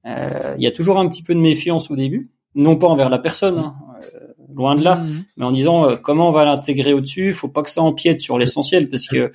[0.05, 3.09] euh, il y a toujours un petit peu de méfiance au début, non pas envers
[3.09, 5.23] la personne, hein, euh, loin de là, mmh.
[5.37, 7.33] mais en disant comment on va l'intégrer au-dessus?
[7.33, 9.31] Faut pas que ça empiète sur l'essentiel parce que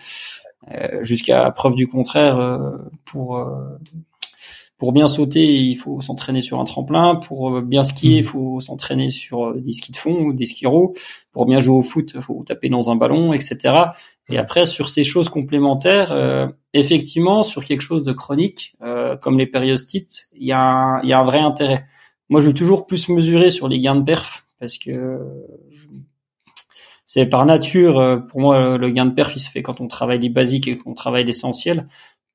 [1.01, 2.61] jusqu'à preuve du contraire,
[3.07, 3.41] pour
[4.79, 7.17] pour bien sauter, il faut s'entraîner sur un tremplin.
[7.17, 8.27] Pour euh, bien skier, il hmm.
[8.27, 10.67] faut s'entraîner sur euh, des skis de fond ou des skis
[11.33, 13.57] Pour bien jouer au foot, il faut taper dans un ballon, etc.
[14.29, 14.41] Et hmm.
[14.41, 18.77] après, sur ces choses complémentaires, euh, effectivement, sur quelque chose de chronique,
[19.23, 21.87] comme les périostites, il y, a un, y a un vrai intérêt.
[22.29, 25.21] Moi, je veux toujours plus mesurer sur les gains de perf, parce que
[27.07, 30.19] c'est par nature, pour moi, le gain de perf, il se fait quand on travaille
[30.19, 31.89] des basiques et qu'on travaille l'essentiel.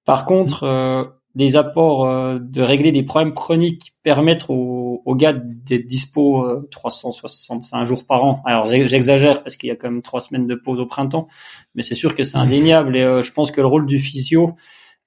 [0.06, 5.16] Par contre, hmm des apports euh, de régler des problèmes chroniques qui permettent aux, aux
[5.16, 8.42] gars d'être dispo 365 euh, jours par an.
[8.46, 11.28] Alors j'exagère parce qu'il y a quand même trois semaines de pause au printemps,
[11.74, 14.56] mais c'est sûr que c'est indéniable et euh, je pense que le rôle du physio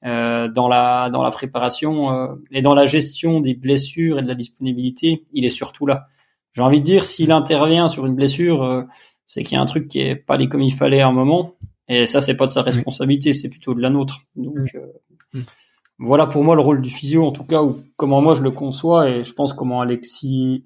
[0.02, 5.24] dans la dans la préparation et dans la gestion des blessures et de la disponibilité,
[5.32, 6.08] il est surtout là.
[6.52, 8.84] J'ai envie de dire s'il intervient sur une blessure,
[9.26, 11.12] c'est qu'il y a un truc qui est pas allé comme il fallait à un
[11.12, 11.54] moment
[11.88, 14.26] et ça c'est pas de sa responsabilité, c'est plutôt de la nôtre.
[14.36, 14.76] Donc
[15.32, 15.40] mmh
[15.98, 18.50] voilà pour moi le rôle du physio, en tout cas, ou comment moi je le
[18.50, 20.64] conçois, et je pense comment Alexis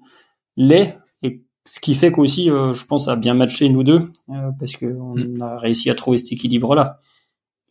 [0.57, 4.51] l'est, et ce qui fait qu'aussi, euh, je pense, à bien matché nous deux, euh,
[4.59, 5.41] parce qu'on mm.
[5.41, 6.99] a réussi à trouver cet équilibre-là,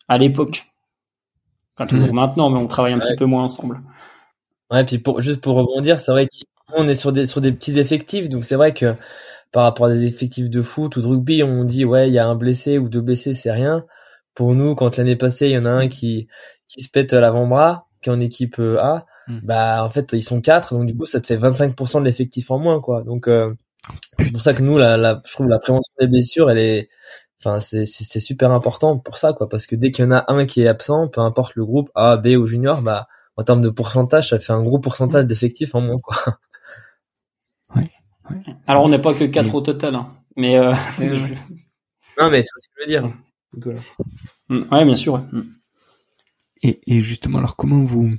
[0.08, 0.66] à l'époque.
[1.88, 2.16] Toujours mm.
[2.16, 3.80] maintenant, mais on travaille un petit peu moins ensemble.
[4.70, 6.28] Ouais, puis pour, juste pour rebondir, c'est vrai
[6.68, 8.94] qu'on est sur des, sur des petits effectifs, donc c'est vrai que
[9.50, 12.18] par rapport à des effectifs de foot ou de rugby, on dit ouais, il y
[12.18, 13.84] a un blessé ou deux blessés, c'est rien.
[14.38, 16.28] Pour nous, quand l'année passée, il y en a un qui,
[16.68, 19.40] qui se pète l'avant-bras, qui est en équipe euh, A, hmm.
[19.42, 22.52] bah en fait ils sont quatre, donc du coup ça te fait 25% de l'effectif
[22.52, 23.02] en moins, quoi.
[23.02, 23.52] Donc euh,
[24.20, 26.88] c'est pour ça que nous, la, la, je trouve la prévention des blessures, elle est,
[27.40, 30.24] enfin c'est c'est super important pour ça, quoi, parce que dès qu'il y en a
[30.28, 33.62] un qui est absent, peu importe le groupe A, B ou junior, bah en termes
[33.62, 36.16] de pourcentage, ça fait un gros pourcentage d'effectifs en moins, quoi.
[37.74, 37.90] Ouais.
[38.68, 40.14] Alors on n'est pas que quatre au total, hein.
[40.36, 40.72] mais euh...
[42.18, 43.12] non mais tu vois ce que je veux dire.
[44.48, 44.62] Hmm.
[44.70, 45.18] Ouais, bien sûr.
[45.32, 45.42] Hmm.
[46.62, 48.10] Et, et justement, alors comment vous,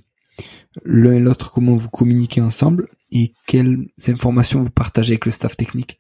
[0.86, 5.58] l'un et l'autre, comment vous communiquez ensemble et quelles informations vous partagez avec le staff
[5.58, 6.00] technique?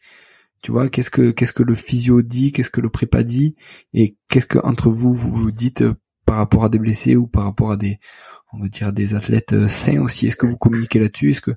[0.61, 3.55] Tu vois, qu'est-ce que qu'est-ce que le physio dit, qu'est-ce que le prépa dit,
[3.93, 7.27] et qu'est-ce que entre vous vous, vous dites euh, par rapport à des blessés ou
[7.27, 7.99] par rapport à des
[8.51, 10.27] on va dire des athlètes euh, sains aussi?
[10.27, 11.29] Est-ce que vous communiquez là-dessus?
[11.31, 11.51] Est-ce que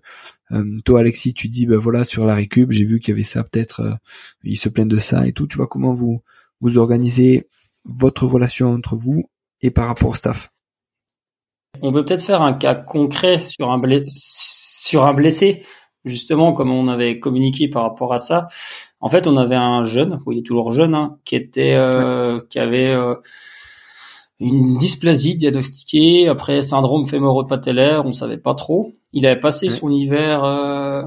[0.52, 3.24] euh, toi Alexis, tu dis ben voilà sur la récup, j'ai vu qu'il y avait
[3.24, 3.98] ça peut-être,
[4.44, 5.48] ils se plaignent de ça et tout.
[5.48, 6.22] Tu vois comment vous
[6.60, 7.48] vous organisez
[7.84, 9.24] votre relation entre vous
[9.60, 10.52] et par rapport au staff
[11.80, 15.64] on peut peut-être faire un cas concret sur un, blessé, sur un blessé,
[16.04, 18.48] justement, comme on avait communiqué par rapport à ça.
[19.00, 22.58] En fait, on avait un jeune, il est toujours jeune, hein, qui était, euh, qui
[22.58, 23.14] avait euh,
[24.38, 28.92] une dysplasie diagnostiquée après syndrome fémoro-patellaire, on savait pas trop.
[29.12, 31.02] Il avait passé son hiver, euh,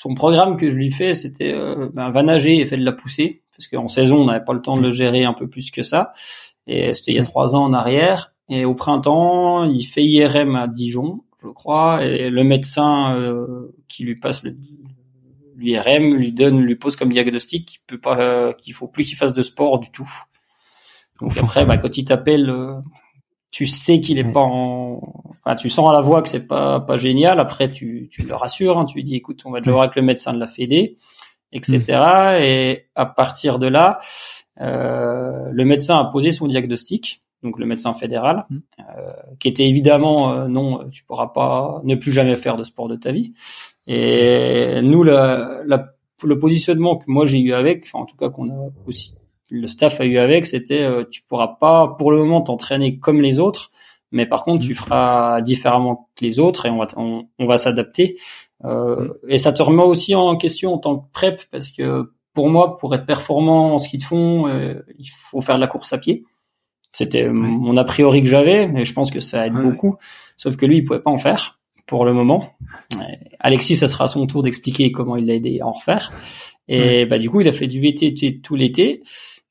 [0.00, 1.54] son programme que je lui fais, c'était
[1.92, 4.62] ben, va nager et fait de la poussée, parce qu'en saison on n'avait pas le
[4.62, 6.14] temps de le gérer un peu plus que ça.
[6.66, 8.34] Et c'était il y a trois ans en arrière.
[8.48, 14.04] Et au printemps, il fait IRM à Dijon, je crois, et le médecin euh, qui
[14.04, 14.42] lui passe
[15.58, 19.16] l'IRM lui donne, lui pose comme diagnostic qu'il peut pas, euh, qu'il faut plus qu'il
[19.16, 20.08] fasse de sport du tout.
[21.20, 22.80] Donc après, bah, quand il t'appelle, euh,
[23.50, 26.80] tu sais qu'il est pas en, enfin, tu sens à la voix que c'est pas
[26.80, 27.40] pas génial.
[27.40, 29.96] Après, tu tu le rassures, hein, tu lui dis, écoute, on va déjà voir avec
[29.96, 30.96] le médecin de la Fédé,
[31.52, 32.38] etc.
[32.40, 34.00] Et à partir de là,
[34.60, 38.56] le médecin a posé son diagnostic donc le médecin fédéral, mmh.
[38.80, 42.88] euh, qui était évidemment euh, non, tu pourras pas ne plus jamais faire de sport
[42.88, 43.32] de ta vie.
[43.86, 48.28] Et nous, la, la, le positionnement que moi j'ai eu avec, enfin en tout cas
[48.28, 49.14] qu'on a aussi,
[49.50, 53.22] le staff a eu avec, c'était euh, tu pourras pas pour le moment t'entraîner comme
[53.22, 53.70] les autres,
[54.10, 54.76] mais par contre tu mmh.
[54.76, 58.18] feras différemment que les autres et on va on, on va s'adapter.
[58.64, 59.14] Euh, mmh.
[59.28, 62.78] Et ça te remet aussi en question en tant que prep parce que pour moi,
[62.78, 65.98] pour être performant en ski de fond, euh, il faut faire de la course à
[65.98, 66.24] pied.
[66.92, 69.96] C'était mon a priori que j'avais, mais je pense que ça aide beaucoup.
[70.36, 72.52] Sauf que lui, il pouvait pas en faire pour le moment.
[73.40, 76.12] Alexis, ça sera à son tour d'expliquer comment il l'a aidé à en refaire.
[76.68, 79.02] Et bah du coup, il a fait du VTT tout l'été.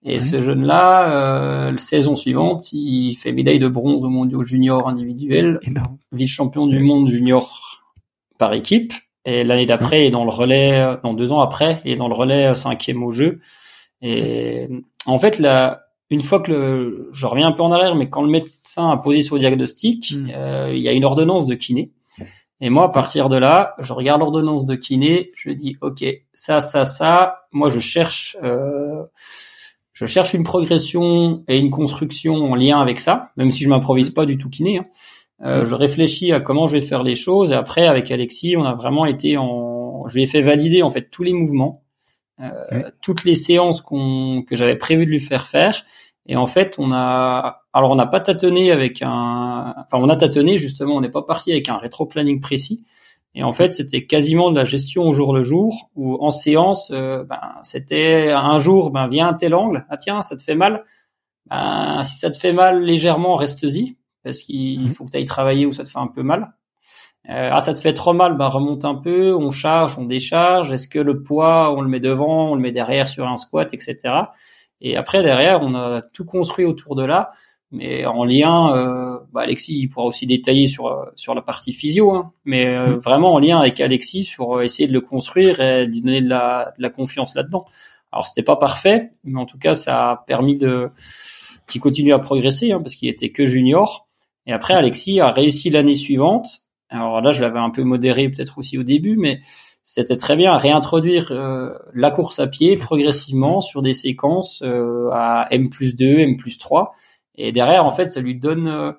[0.04, 4.88] Et ce jeune-là, euh, la saison suivante, il fait médaille de bronze au mondiaux junior
[4.88, 5.60] individuel,
[6.13, 7.67] vice-champion du monde junior
[8.38, 8.93] par équipe.
[9.26, 12.08] Et l'année d'après, il est dans le relais, dans deux ans après, il est dans
[12.08, 13.39] le relais cinquième au jeu.
[14.02, 14.67] Et
[15.06, 18.21] en fait, la, une fois que le, je reviens un peu en arrière, mais quand
[18.21, 20.30] le médecin a posé son diagnostic, hmm.
[20.34, 21.91] euh, il y a une ordonnance de kiné.
[22.60, 26.60] Et moi, à partir de là, je regarde l'ordonnance de kiné, je dis, ok, ça,
[26.60, 29.04] ça, ça, moi, je cherche, euh,
[29.93, 34.10] je cherche une progression et une construction en lien avec ça, même si je m'improvise
[34.10, 34.80] pas du tout kiné.
[34.80, 34.86] Hein.
[35.43, 37.52] Euh, je réfléchis à comment je vais faire les choses.
[37.52, 40.89] Et après, avec Alexis, on a vraiment été en, je lui ai fait valider en
[40.89, 41.84] fait tous les mouvements,
[42.41, 45.84] euh, toutes les séances qu'on que j'avais prévu de lui faire faire.
[46.26, 50.15] Et en fait, on a, alors on n'a pas tâtonné avec un, enfin on a
[50.15, 52.86] tâtonné justement, on n'est pas parti avec un rétro-planning précis.
[53.36, 56.91] Et en fait, c'était quasiment de la gestion au jour le jour, où en séance,
[56.91, 60.56] euh, ben, c'était un jour, ben viens à tel angle, ah tiens, ça te fait
[60.56, 60.84] mal.
[61.50, 63.97] Ben, si ça te fait mal légèrement, reste-y,
[64.28, 64.94] parce qu'il mhm.
[64.94, 66.54] faut que tu ailles travailler où ça te fait un peu mal.
[67.30, 70.72] Euh, ah, ça te fait trop mal, ben remonte un peu, on charge, on décharge.
[70.72, 73.74] Est-ce que le poids, on le met devant, on le met derrière sur un squat,
[73.74, 73.98] etc.
[74.80, 77.32] Et après derrière, on a tout construit autour de là,
[77.72, 78.76] mais en lien.
[78.76, 82.66] Euh, bah, Alexis il pourra aussi détailler sur euh, sur la partie physio, hein, mais
[82.66, 83.00] euh, mm.
[83.00, 86.30] vraiment en lien avec Alexis sur essayer de le construire et de lui donner de
[86.30, 87.66] la, de la confiance là-dedans.
[88.12, 90.90] Alors c'était pas parfait, mais en tout cas ça a permis de
[91.68, 94.07] qu'il continue à progresser hein, parce qu'il était que junior.
[94.48, 96.62] Et après Alexis a réussi l'année suivante.
[96.90, 99.42] Alors là je l'avais un peu modéré peut-être aussi au début, mais
[99.90, 105.10] c'était très bien à réintroduire euh, la course à pied progressivement sur des séquences euh,
[105.14, 106.94] à M plus 2, M plus 3.
[107.36, 108.92] Et derrière, en fait, ça lui donne euh,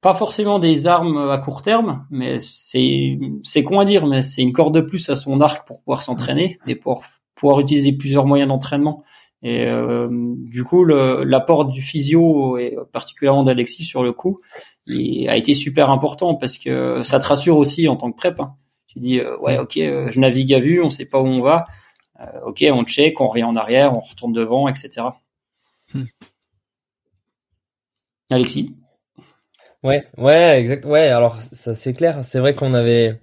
[0.00, 4.42] pas forcément des armes à court terme, mais c'est c'est con à dire, mais c'est
[4.42, 7.04] une corde de plus à son arc pour pouvoir s'entraîner et pour
[7.36, 9.04] pouvoir utiliser plusieurs moyens d'entraînement.
[9.42, 9.64] Et
[10.10, 14.40] du coup, l'apport du physio et particulièrement d'Alexis sur le coup,
[14.86, 18.38] il a été super important parce que ça te rassure aussi en tant que prep.
[18.40, 18.54] Hein.
[18.86, 21.42] Tu dis euh, ouais ok, euh, je navigue à vue, on sait pas où on
[21.42, 21.64] va.
[22.20, 25.08] Euh, ok, on check, on revient en arrière, on retourne devant, etc.
[25.92, 26.04] Hmm.
[28.30, 28.74] Alexis?
[29.82, 30.84] Ouais, ouais, exact.
[30.84, 32.24] Ouais, alors ça c'est clair.
[32.24, 33.20] C'est vrai qu'on avait,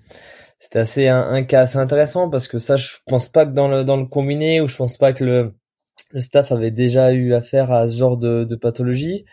[0.60, 3.84] c'était assez un, cas assez intéressant parce que ça, je pense pas que dans le
[3.84, 5.56] dans le combiné ou je pense pas que le
[6.12, 9.26] le staff avait déjà eu affaire à ce genre de, de pathologie.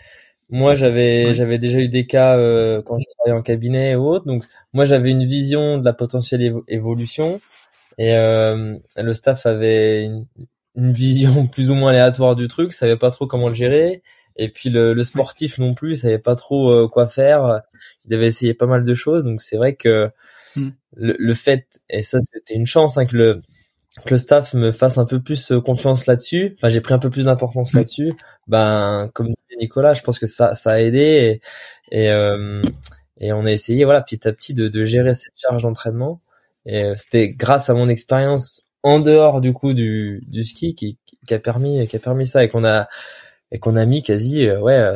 [0.50, 4.26] Moi, j'avais j'avais déjà eu des cas euh, quand je travaillais en cabinet ou autre.
[4.26, 7.40] Donc, moi, j'avais une vision de la potentielle évolution
[7.98, 10.26] et euh, le staff avait une,
[10.76, 14.02] vision plus ou moins aléatoire du truc, savait pas trop comment le gérer.
[14.36, 17.62] Et puis le, le sportif non plus, savait pas trop euh, quoi faire.
[18.06, 19.24] Il avait essayé pas mal de choses.
[19.24, 20.10] Donc, c'est vrai que
[20.56, 20.68] mm.
[20.96, 23.42] le, le, fait et ça, c'était une chance hein, que le
[24.04, 26.54] que le staff me fasse un peu plus euh, confiance là-dessus.
[26.56, 27.76] Enfin, j'ai pris un peu plus d'importance mm.
[27.76, 28.12] là-dessus.
[28.46, 31.40] Ben, comme Nicolas, je pense que ça, ça a aidé
[31.92, 32.62] et et, euh,
[33.18, 36.20] et on a essayé, voilà, petit à petit de, de gérer cette charge d'entraînement.
[36.66, 40.98] Et euh, c'était grâce à mon expérience en dehors du coup du, du ski qui,
[41.26, 42.88] qui a permis qui a permis ça et qu'on a
[43.52, 44.92] et qu'on a mis quasi ouais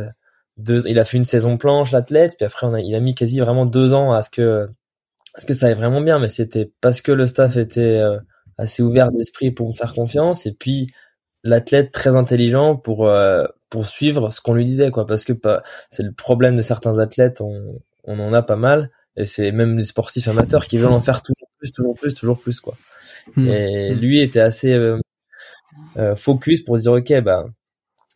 [0.58, 0.82] deux.
[0.88, 3.40] Il a fait une saison planche l'athlète, puis après on a il a mis quasi
[3.40, 4.68] vraiment deux ans à ce que
[5.34, 6.18] à ce que ça aille vraiment bien.
[6.18, 8.00] Mais c'était parce que le staff était
[8.58, 10.88] assez ouvert d'esprit pour me faire confiance et puis
[11.42, 15.32] l'athlète très intelligent pour euh, pour suivre ce qu'on lui disait quoi parce que
[15.90, 19.76] c'est le problème de certains athlètes on, on en a pas mal et c'est même
[19.76, 22.76] des sportifs amateurs qui veulent en faire toujours plus toujours plus toujours plus quoi
[23.34, 23.48] hmm.
[23.48, 23.98] et hmm.
[23.98, 25.00] lui était assez euh,
[25.96, 27.46] euh, focus pour se dire ok bah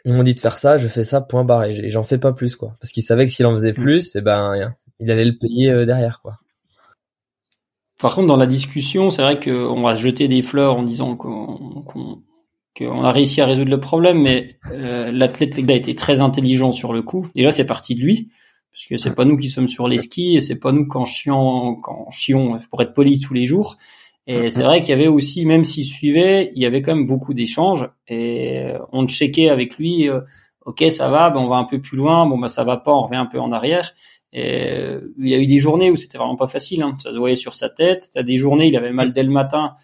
[0.04, 2.32] ils m'ont dit de faire ça je fais ça point barre et j'en fais pas
[2.32, 3.82] plus quoi parce qu'il savait que s'il en faisait hmm.
[3.82, 6.38] plus et eh ben il allait le payer derrière quoi
[8.00, 11.16] par contre, dans la discussion, c'est vrai qu'on va se jeter des fleurs en disant
[11.16, 12.22] qu'on
[12.86, 17.02] a réussi à résoudre le problème, mais euh, l'athlète a été très intelligent sur le
[17.02, 17.26] coup.
[17.34, 18.30] Déjà, c'est parti de lui,
[18.72, 21.04] parce que c'est pas nous qui sommes sur les skis et c'est pas nous quand
[21.04, 23.76] chions, quand chions, pour être poli tous les jours.
[24.30, 27.06] Et c'est vrai qu'il y avait aussi, même s'il suivait, il y avait quand même
[27.06, 30.10] beaucoup d'échanges et on checkait avec lui.
[30.10, 30.20] Euh,
[30.66, 32.26] ok, ça va, ben on va un peu plus loin.
[32.26, 33.94] Bon, ben ça va pas, on revient un peu en arrière.
[34.34, 36.82] Et euh, il y a eu des journées où c'était vraiment pas facile.
[36.82, 36.94] Hein.
[37.02, 38.10] Ça se voyait sur sa tête.
[38.12, 39.76] T'as des journées, il avait mal dès le matin.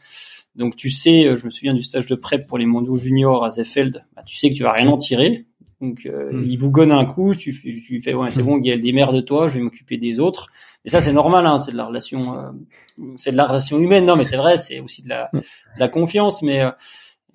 [0.57, 3.45] Donc tu sais, euh, je me souviens du stage de prep pour les mondiaux juniors
[3.45, 4.05] à Zefeld.
[4.15, 5.47] Bah, tu sais que tu vas rien en tirer.
[5.81, 6.45] Donc euh, hmm.
[6.47, 8.47] il bougonne un coup, tu, tu fais ouais c'est hmm.
[8.47, 10.51] bon, il y a des mères de toi, je vais m'occuper des autres.
[10.85, 12.55] Et ça c'est normal, hein, c'est de la relation,
[13.17, 14.05] c'est de la relation humaine.
[14.05, 15.41] Non mais c'est vrai, c'est aussi de la, de
[15.79, 16.43] la confiance.
[16.43, 16.63] Mais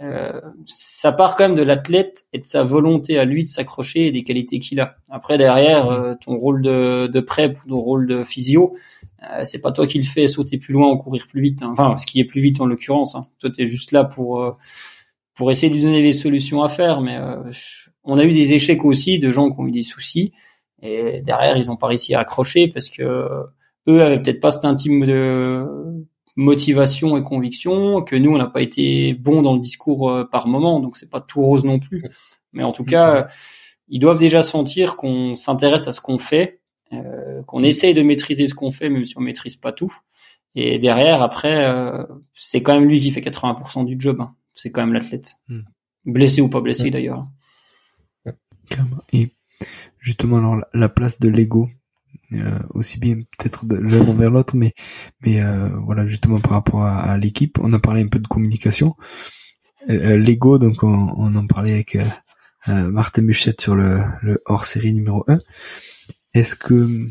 [0.02, 4.08] euh, ça part quand même de l'athlète et de sa volonté à lui de s'accrocher
[4.08, 4.96] et des qualités qu'il a.
[5.10, 8.76] Après derrière, euh, ton rôle de, de prep ou ton rôle de physio,
[9.24, 11.64] euh, c'est pas toi qui le fais sauter plus loin ou courir plus vite.
[11.64, 11.72] Hein.
[11.74, 13.16] Enfin, ce qui est plus vite en l'occurrence.
[13.16, 13.22] Hein.
[13.40, 14.58] Toi, t'es juste là pour
[15.36, 17.02] pour essayer de lui donner les solutions à faire.
[17.02, 17.18] Mais
[18.06, 20.32] on a eu des échecs aussi de gens qui ont eu des soucis
[20.82, 23.28] et derrière ils ont pas réussi à accrocher parce que
[23.90, 25.66] eux avaient peut-être pas cet intime de
[26.40, 30.48] motivation et conviction, que nous on n'a pas été bon dans le discours euh, par
[30.48, 32.06] moment, donc c'est pas tout rose non plus.
[32.54, 33.28] Mais en tout cas,
[33.90, 36.62] ils doivent déjà sentir qu'on s'intéresse à ce qu'on fait,
[36.94, 39.94] euh, qu'on essaye de maîtriser ce qu'on fait, même si on maîtrise pas tout.
[40.56, 44.22] Et derrière, après, euh, c'est quand même lui qui fait 80% du job.
[44.22, 44.34] Hein.
[44.54, 45.36] C'est quand même l'athlète.
[45.50, 45.62] Hmm.
[46.06, 47.28] Blessé ou pas blessé d'ailleurs.
[49.12, 49.30] Et
[50.00, 51.70] justement, alors la place de l'ego,
[52.34, 54.74] euh, aussi bien peut-être l'un envers l'autre, mais
[55.26, 58.96] mais euh, voilà justement par rapport à, l'équipe, on a parlé un peu de communication.
[59.90, 61.98] Euh, l'ego, donc on, on, en parlait avec
[62.68, 65.40] Martin Muchette sur le, le hors série numéro 1.
[66.34, 67.08] Est-ce que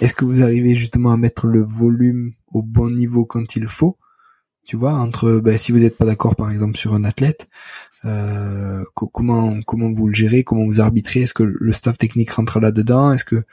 [0.00, 3.98] est-ce que vous arrivez justement à mettre le volume au bon niveau quand il faut
[4.64, 7.48] Tu vois, entre ben, si vous n'êtes pas d'accord par exemple sur un athlète,
[8.04, 11.22] euh, comment comment vous le gérez, comment vous arbitrez?
[11.22, 13.12] Est-ce que le staff technique rentre là-dedans?
[13.12, 13.44] Est-ce que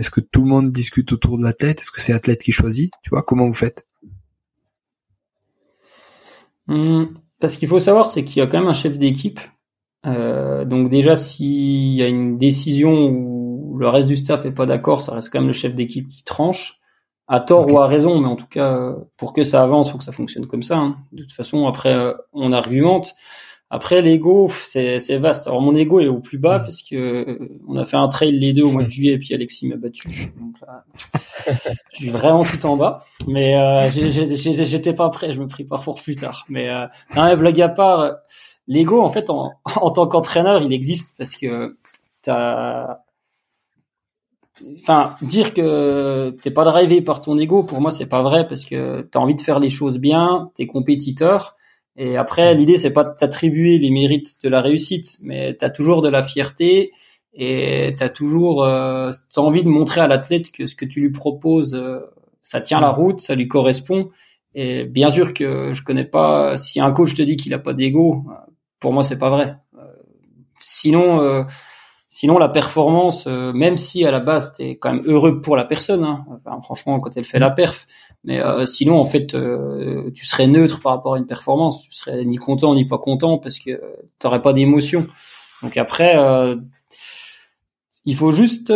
[0.00, 2.90] est-ce que tout le monde discute autour de l'athlète Est-ce que c'est l'athlète qui choisit?
[3.02, 3.86] Tu vois, comment vous faites?
[6.66, 7.04] Hmm,
[7.38, 9.40] Parce qu'il faut savoir, c'est qu'il y a quand même un chef d'équipe.
[10.06, 14.64] Euh, donc déjà, s'il y a une décision où le reste du staff est pas
[14.64, 16.80] d'accord, ça reste quand même le chef d'équipe qui tranche
[17.28, 20.04] à tort ou à raison, mais en tout cas, pour que ça avance, faut que
[20.04, 20.78] ça fonctionne comme ça.
[20.78, 20.96] Hein.
[21.12, 23.14] De toute façon, après, euh, on argumente.
[23.72, 25.46] Après, l'ego, c'est, vaste.
[25.46, 28.32] Alors, mon ego est au plus bas parce que euh, on a fait un trail
[28.32, 30.08] les deux au mois de juillet et puis Alexis m'a battu.
[30.40, 30.84] Donc là,
[31.92, 33.06] je suis vraiment tout en bas.
[33.28, 35.32] Mais euh, j'étais pas prêt.
[35.32, 36.46] Je me prépare pour plus tard.
[36.48, 38.16] Mais euh, non, blague à part,
[38.66, 41.78] l'ego, en fait, en, en tant qu'entraîneur, il existe parce que
[42.22, 42.98] t'as
[44.82, 48.66] enfin dire que t'es pas drivé par ton ego pour moi c'est pas vrai parce
[48.66, 51.56] que t'as envie de faire les choses bien t'es compétiteur
[52.02, 55.68] et après, l'idée, c'est pas de t'attribuer les mérites de la réussite, mais tu as
[55.68, 56.92] toujours de la fierté
[57.34, 61.12] et tu as toujours euh, envie de montrer à l'athlète que ce que tu lui
[61.12, 62.00] proposes, euh,
[62.42, 64.08] ça tient la route, ça lui correspond.
[64.54, 67.74] Et bien sûr que je connais pas, si un coach te dit qu'il a pas
[67.74, 68.24] d'ego,
[68.78, 69.56] pour moi, c'est pas vrai.
[69.78, 69.84] Euh,
[70.58, 71.44] sinon, euh,
[72.12, 75.64] Sinon, la performance, euh, même si à la base t'es quand même heureux pour la
[75.64, 76.26] personne, hein,
[76.64, 77.86] franchement quand elle fait la perf,
[78.24, 81.92] mais euh, sinon en fait euh, tu serais neutre par rapport à une performance, tu
[81.92, 83.80] serais ni content ni pas content parce que
[84.18, 85.06] t'aurais pas d'émotion.
[85.62, 86.16] Donc après,
[88.06, 88.72] il faut juste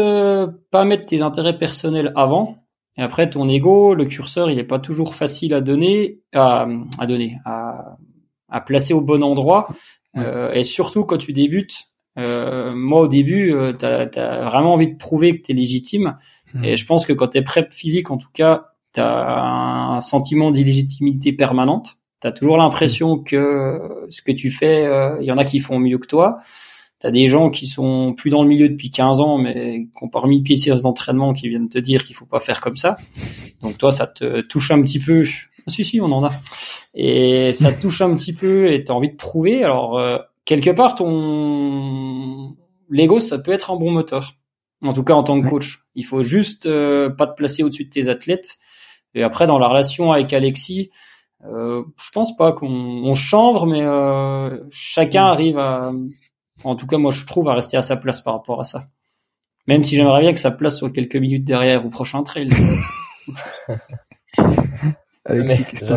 [0.71, 2.59] pas mettre tes intérêts personnels avant.
[2.99, 6.67] Et après ton ego, le curseur, il est pas toujours facile à donner, à,
[6.99, 7.97] à donner, à,
[8.51, 9.69] à placer au bon endroit.
[10.53, 14.97] et surtout quand tu débutes, euh, moi, au début, euh, tu as, vraiment envie de
[14.97, 16.19] prouver que tu es légitime.
[16.53, 16.65] Hmm.
[16.65, 20.01] Et je pense que quand tu es prêt physique, en tout cas, tu as un
[20.01, 21.99] sentiment d'illégitimité permanente.
[22.21, 23.25] Tu as toujours l'impression hmm.
[23.25, 26.39] que ce que tu fais, il euh, y en a qui font mieux que toi.
[27.01, 30.05] Tu as des gens qui sont plus dans le milieu depuis 15 ans, mais qui
[30.05, 32.77] ont pas remis pied sur d'entraînement, qui viennent te dire qu'il faut pas faire comme
[32.77, 32.97] ça.
[33.63, 35.25] Donc toi, ça te touche un petit peu.
[35.67, 36.31] Ah, si, si, on en a.
[36.95, 39.65] Et ça te touche un petit peu et tu as envie de prouver.
[39.65, 42.57] Alors, euh, quelque part, ton
[42.91, 44.35] l'ego, ça peut être un bon moteur.
[44.85, 47.85] En tout cas, en tant que coach, il faut juste euh, pas te placer au-dessus
[47.85, 48.59] de tes athlètes.
[49.15, 50.91] Et après, dans la relation avec Alexis,
[51.45, 55.93] euh, je pense pas qu'on chambre, mais euh, chacun arrive à,
[56.65, 58.87] en tout cas, moi, je trouve à rester à sa place par rapport à ça.
[59.67, 62.49] Même si j'aimerais bien que sa place soit quelques minutes derrière au prochain trail.
[65.25, 65.95] Alexis, qu'est-ce que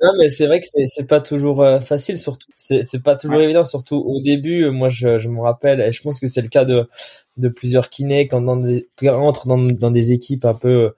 [0.00, 3.16] non, mais c'est vrai que c'est c'est pas toujours euh, facile, surtout c'est c'est pas
[3.16, 4.64] toujours évident, surtout au début.
[4.64, 6.88] Euh, moi, je je me rappelle, et je pense que c'est le cas de
[7.36, 10.90] de plusieurs kinés quand dans des quand entrent dans dans des équipes un peu euh,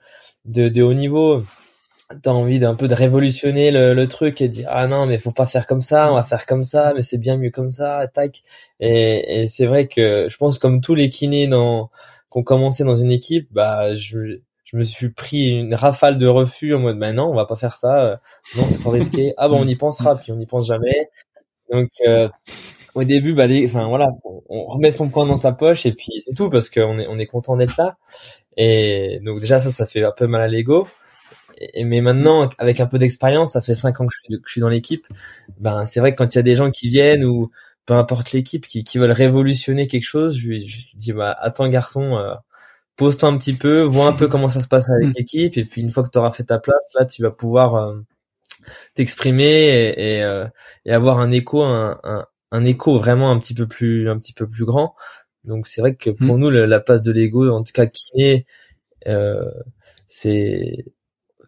[0.44, 1.44] de de haut niveau.
[2.22, 5.18] T'as envie d'un peu de révolutionner le, le truc et de dire ah non mais
[5.18, 7.70] faut pas faire comme ça, on va faire comme ça, mais c'est bien mieux comme
[7.70, 8.42] ça, tac.
[8.80, 11.90] Et, et c'est vrai que je pense comme tous les kinés dans
[12.28, 16.74] qu'on commençait dans une équipe, bah je je me suis pris une rafale de refus
[16.74, 18.16] en mode ben non on va pas faire ça euh,
[18.56, 21.08] non c'est trop risqué ah bon on y pensera puis on n'y pense jamais
[21.72, 22.28] donc euh,
[22.94, 24.08] au début bah les enfin voilà
[24.48, 27.18] on remet son point dans sa poche et puis c'est tout parce qu'on est on
[27.18, 27.96] est content d'être là
[28.60, 30.86] et donc déjà ça ça fait un peu mal à l'ego
[31.58, 34.68] et, mais maintenant avec un peu d'expérience ça fait cinq ans que je, suis dans
[34.68, 35.06] l'équipe
[35.58, 37.50] ben c'est vrai que quand il y a des gens qui viennent ou
[37.86, 41.68] peu importe l'équipe qui, qui veulent révolutionner quelque chose je lui, je dis bah attends
[41.68, 42.34] garçon euh,
[43.00, 45.12] pose-toi un petit peu, vois un peu comment ça se passe avec mm.
[45.16, 47.74] l'équipe, et puis une fois que tu auras fait ta place, là, tu vas pouvoir
[47.76, 47.98] euh,
[48.94, 50.46] t'exprimer et, euh,
[50.84, 51.98] et, avoir un écho, un,
[52.52, 54.94] un, écho vraiment un petit peu plus, un petit peu plus grand.
[55.44, 56.40] Donc c'est vrai que pour mm.
[56.40, 58.46] nous, la, place de l'ego, en tout cas kiné,
[59.06, 59.50] euh,
[60.06, 60.84] c'est,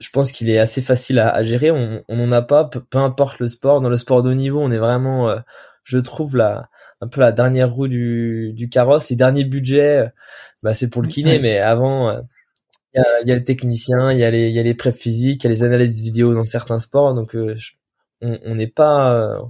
[0.00, 1.70] je pense qu'il est assez facile à, à gérer.
[1.70, 3.80] On n'en a pas, peu, importe le sport.
[3.80, 5.38] Dans le sport de haut niveau, on est vraiment, euh,
[5.84, 6.70] je trouve la,
[7.00, 9.10] un peu la dernière roue du, du carrosse.
[9.10, 10.08] Les derniers budgets,
[10.62, 12.20] bah c'est pour le kiné, mais avant, euh,
[12.94, 14.74] il y, a, y, a, le technicien, il y a les, il y a les
[14.74, 17.56] prep physiques, il y a les analyses vidéo dans certains sports, donc euh,
[18.20, 19.40] on n'est pas,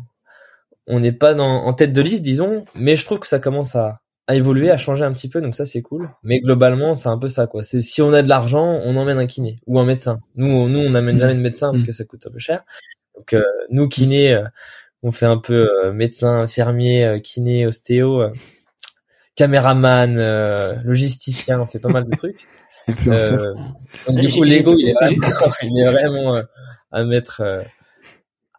[0.86, 3.74] on n'est pas dans, en tête de liste, disons, mais je trouve que ça commence
[3.76, 6.10] à, a évolué, a changé un petit peu, donc ça c'est cool.
[6.22, 7.62] Mais globalement, c'est un peu ça quoi.
[7.62, 10.20] C'est si on a de l'argent, on emmène un kiné ou un médecin.
[10.36, 12.64] Nous, nous, on n'amène jamais de médecin parce que ça coûte un peu cher.
[13.16, 14.44] Donc euh, nous kiné, euh,
[15.02, 18.24] on fait un peu euh, médecin, infirmier, kiné, ostéo,
[19.34, 20.16] caméraman,
[20.84, 22.46] logisticien, on fait pas mal de trucs.
[24.06, 24.94] donc du coup, l'ego, il,
[25.62, 26.42] il est vraiment
[26.92, 27.64] à mettre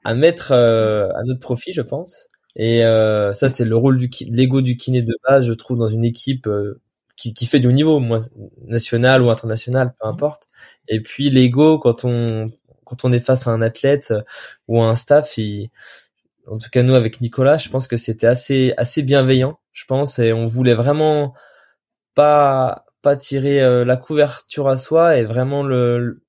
[0.04, 2.28] à mettre à notre profit, je pense.
[2.56, 5.88] Et euh, ça, c'est le rôle du l'ego du kiné de base, je trouve, dans
[5.88, 6.82] une équipe euh,
[7.16, 8.20] qui, qui fait du haut niveau, moi,
[8.68, 10.48] national ou international, peu importe.
[10.88, 12.50] Et puis l'ego, quand on
[12.86, 14.22] quand on est face à un athlète euh,
[14.68, 15.72] ou à un staff, il,
[16.48, 20.20] en tout cas nous avec Nicolas, je pense que c'était assez assez bienveillant, je pense,
[20.20, 21.34] et on voulait vraiment
[22.16, 26.24] pas pas tirer la couverture à soi et vraiment le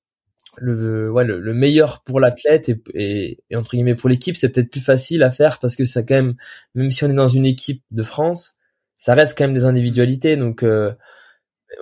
[0.57, 4.81] le ouais le, meilleur pour l'athlète et, et, entre guillemets pour l'équipe c'est peut-être plus
[4.81, 6.35] facile à faire parce que ça quand même
[6.75, 8.55] même si on est dans une équipe de France
[8.97, 10.37] ça reste quand même des individualités.
[10.37, 10.91] Donc euh,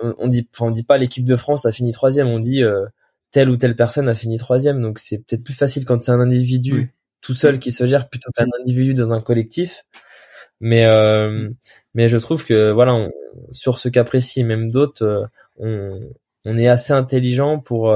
[0.02, 2.28] on, dit enfin on dit pas l'équipe de France a fini troisième.
[2.28, 2.86] On dit euh,
[3.30, 4.80] telle ou telle personne a fini troisième.
[4.80, 8.30] Donc c'est peut-être plus facile quand c'est un individu tout seul qui se gère plutôt
[8.32, 9.84] qu'un individu dans un collectif.
[10.60, 11.50] Mais euh,
[11.94, 13.08] mais je trouve que voilà
[13.52, 16.00] sur ce cas précis même d'autres on,
[16.44, 17.90] on est assez intelligent pour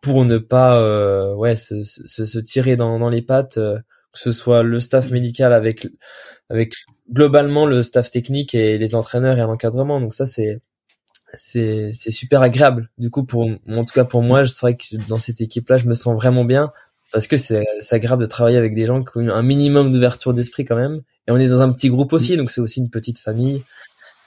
[0.00, 3.78] pour ne pas euh, ouais se, se, se, tirer dans, dans les pattes euh,
[4.12, 5.86] que ce soit le staff médical avec
[6.50, 6.74] avec
[7.10, 10.00] globalement le staff technique et les entraîneurs et l'encadrement.
[10.00, 10.60] Donc ça c'est
[11.34, 12.90] c'est c'est super agréable.
[12.98, 15.76] Du coup pour en tout cas pour moi je vrai que dans cette équipe là
[15.78, 16.72] je me sens vraiment bien
[17.12, 20.32] parce que c'est c'est agréable de travailler avec des gens qui ont un minimum d'ouverture
[20.32, 21.02] d'esprit quand même.
[21.26, 23.62] Et on est dans un petit groupe aussi donc c'est aussi une petite famille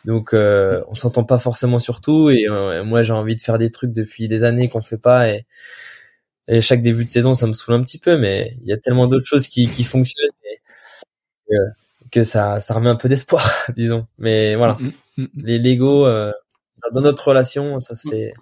[0.06, 3.58] donc euh, on s'entend pas forcément sur tout et euh, moi j'ai envie de faire
[3.58, 5.46] des trucs depuis des années qu'on fait pas et,
[6.48, 8.78] et chaque début de saison ça me saoule un petit peu mais il y a
[8.78, 11.70] tellement d'autres choses qui, qui fonctionnent et, euh,
[12.12, 14.08] que ça ça remet un peu d'espoir disons.
[14.18, 16.32] Mais voilà, mm, mm, mm, les Lego euh,
[16.94, 18.34] dans notre relation ça se fait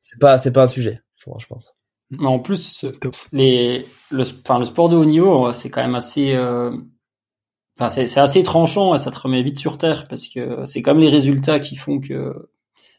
[0.00, 1.76] c'est pas c'est pas un sujet je pense.
[2.10, 2.86] Mais en plus
[3.32, 6.34] les le enfin le sport de haut niveau c'est quand même assez
[7.88, 11.08] c'est assez tranchant et ça te remet vite sur terre parce que c'est comme les
[11.08, 12.50] résultats qui font que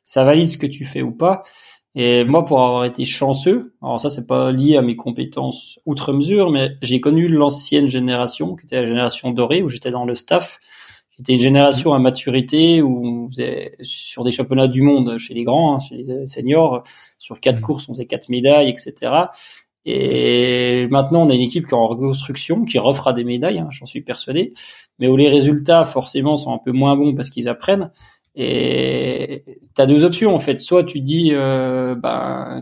[0.04, 1.44] ça valide ce que tu fais ou pas.
[1.94, 6.14] Et moi, pour avoir été chanceux, alors ça, c'est pas lié à mes compétences outre
[6.14, 10.16] mesure, mais j'ai connu l'ancienne génération, qui était la génération dorée, où j'étais dans le
[10.16, 10.60] staff,
[11.12, 15.34] qui était une génération à maturité, où on faisait sur des championnats du monde chez
[15.34, 16.84] les grands, hein, chez les seniors,
[17.20, 17.62] sur quatre mmh.
[17.62, 19.12] courses, on faisait quatre médailles, etc.
[19.86, 23.70] Et maintenant, on a une équipe qui est en reconstruction, qui refera des médailles, hein,
[23.72, 24.54] j'en suis persuadé,
[25.00, 27.92] mais où les résultats forcément sont un peu moins bons parce qu'ils apprennent.
[28.36, 29.44] Et
[29.76, 30.58] tu as deux options en fait.
[30.60, 32.62] Soit tu dis, euh, ben,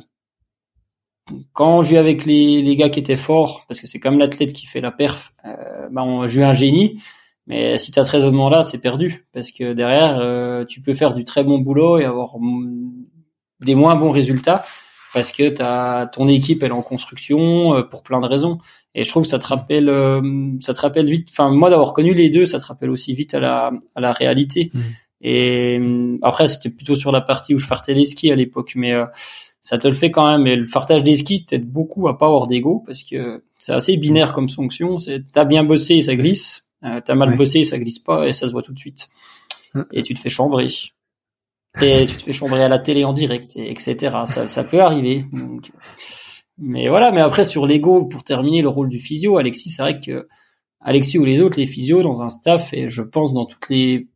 [1.54, 4.66] quand je avec les, les, gars qui étaient forts, parce que c'est comme l'athlète qui
[4.66, 7.02] fait la perf, euh, ben, on joue un génie.
[7.48, 9.28] Mais si tu as ce raisonnement-là, c'est perdu.
[9.34, 12.36] Parce que derrière, euh, tu peux faire du très bon boulot et avoir
[13.60, 14.64] des moins bons résultats
[15.14, 18.60] parce que t'as ton équipe elle est en construction euh, pour plein de raisons.
[18.96, 20.22] Et je trouve que ça te rappelle euh,
[20.60, 23.34] ça te rappelle vite enfin moi d'avoir connu les deux ça te rappelle aussi vite
[23.34, 24.72] à la à la réalité.
[24.74, 24.80] Mmh.
[25.22, 28.74] et euh, après c'était plutôt sur la partie où je fartais les skis à l'époque
[28.76, 28.94] mais
[29.62, 30.48] ça te le fait quand même.
[30.48, 33.98] Et le fartage des skis t'aide beaucoup à pas avoir d'ego parce que c'est assez
[33.98, 34.98] binaire comme fonction.
[34.98, 36.68] C'est t'as bien bossé et ça glisse.
[36.82, 39.10] T'as mal bossé et ça glisse pas et ça se voit tout de suite.
[39.74, 39.82] Mmh.
[39.92, 40.70] et tu te fais chambrer
[41.82, 43.96] et tu te fais chambrer à la télé en direct, etc.
[44.26, 45.26] Ça, ça peut arriver.
[46.58, 50.00] mais voilà, mais après sur l'ego, pour terminer le rôle du physio, Alexis, c'est vrai
[50.00, 50.28] que
[50.82, 54.08] Alexis ou les autres, les physios dans un staff, et je pense dans toutes les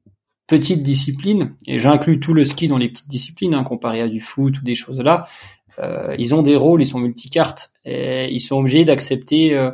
[0.47, 4.19] petites disciplines, et j'inclus tout le ski dans les petites disciplines, hein, comparé à du
[4.19, 5.27] foot ou des choses là,
[5.79, 9.71] euh, ils ont des rôles, ils sont multicartes, et ils sont obligés d'accepter euh,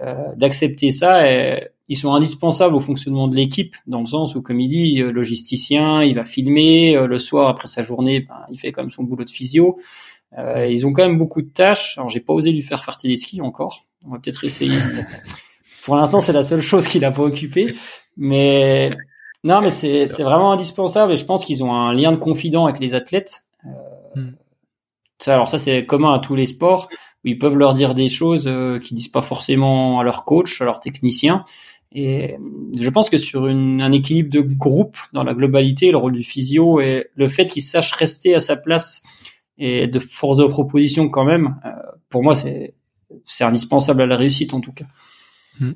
[0.00, 1.30] euh, d'accepter ça.
[1.30, 5.00] Et, ils sont indispensables au fonctionnement de l'équipe, dans le sens où, comme il dit,
[5.00, 8.82] euh, logisticien, il va filmer, euh, le soir après sa journée, ben, il fait quand
[8.82, 9.78] même son boulot de physio.
[10.36, 11.96] Euh, ils ont quand même beaucoup de tâches.
[11.96, 13.86] Alors, j'ai pas osé lui faire faire des skis encore.
[14.04, 14.78] On va peut-être essayer.
[15.84, 17.74] Pour l'instant, c'est la seule chose qui l'a pas occupé.
[18.16, 18.90] Mais
[19.44, 21.12] non, mais c'est c'est vraiment indispensable.
[21.12, 23.44] Et je pense qu'ils ont un lien de confident avec les athlètes.
[23.64, 24.34] Euh, hmm.
[25.26, 26.88] alors ça, c'est commun à tous les sports
[27.24, 30.60] où ils peuvent leur dire des choses euh, qu'ils disent pas forcément à leur coach,
[30.60, 31.44] à leur technicien.
[31.92, 32.36] Et
[32.78, 36.22] je pense que sur une, un équilibre de groupe dans la globalité, le rôle du
[36.22, 39.02] physio et le fait qu'il sache rester à sa place
[39.56, 41.70] et de force de proposition quand même, euh,
[42.10, 42.74] pour moi c'est
[43.24, 44.84] c'est indispensable à la réussite en tout cas.
[45.60, 45.72] Mm.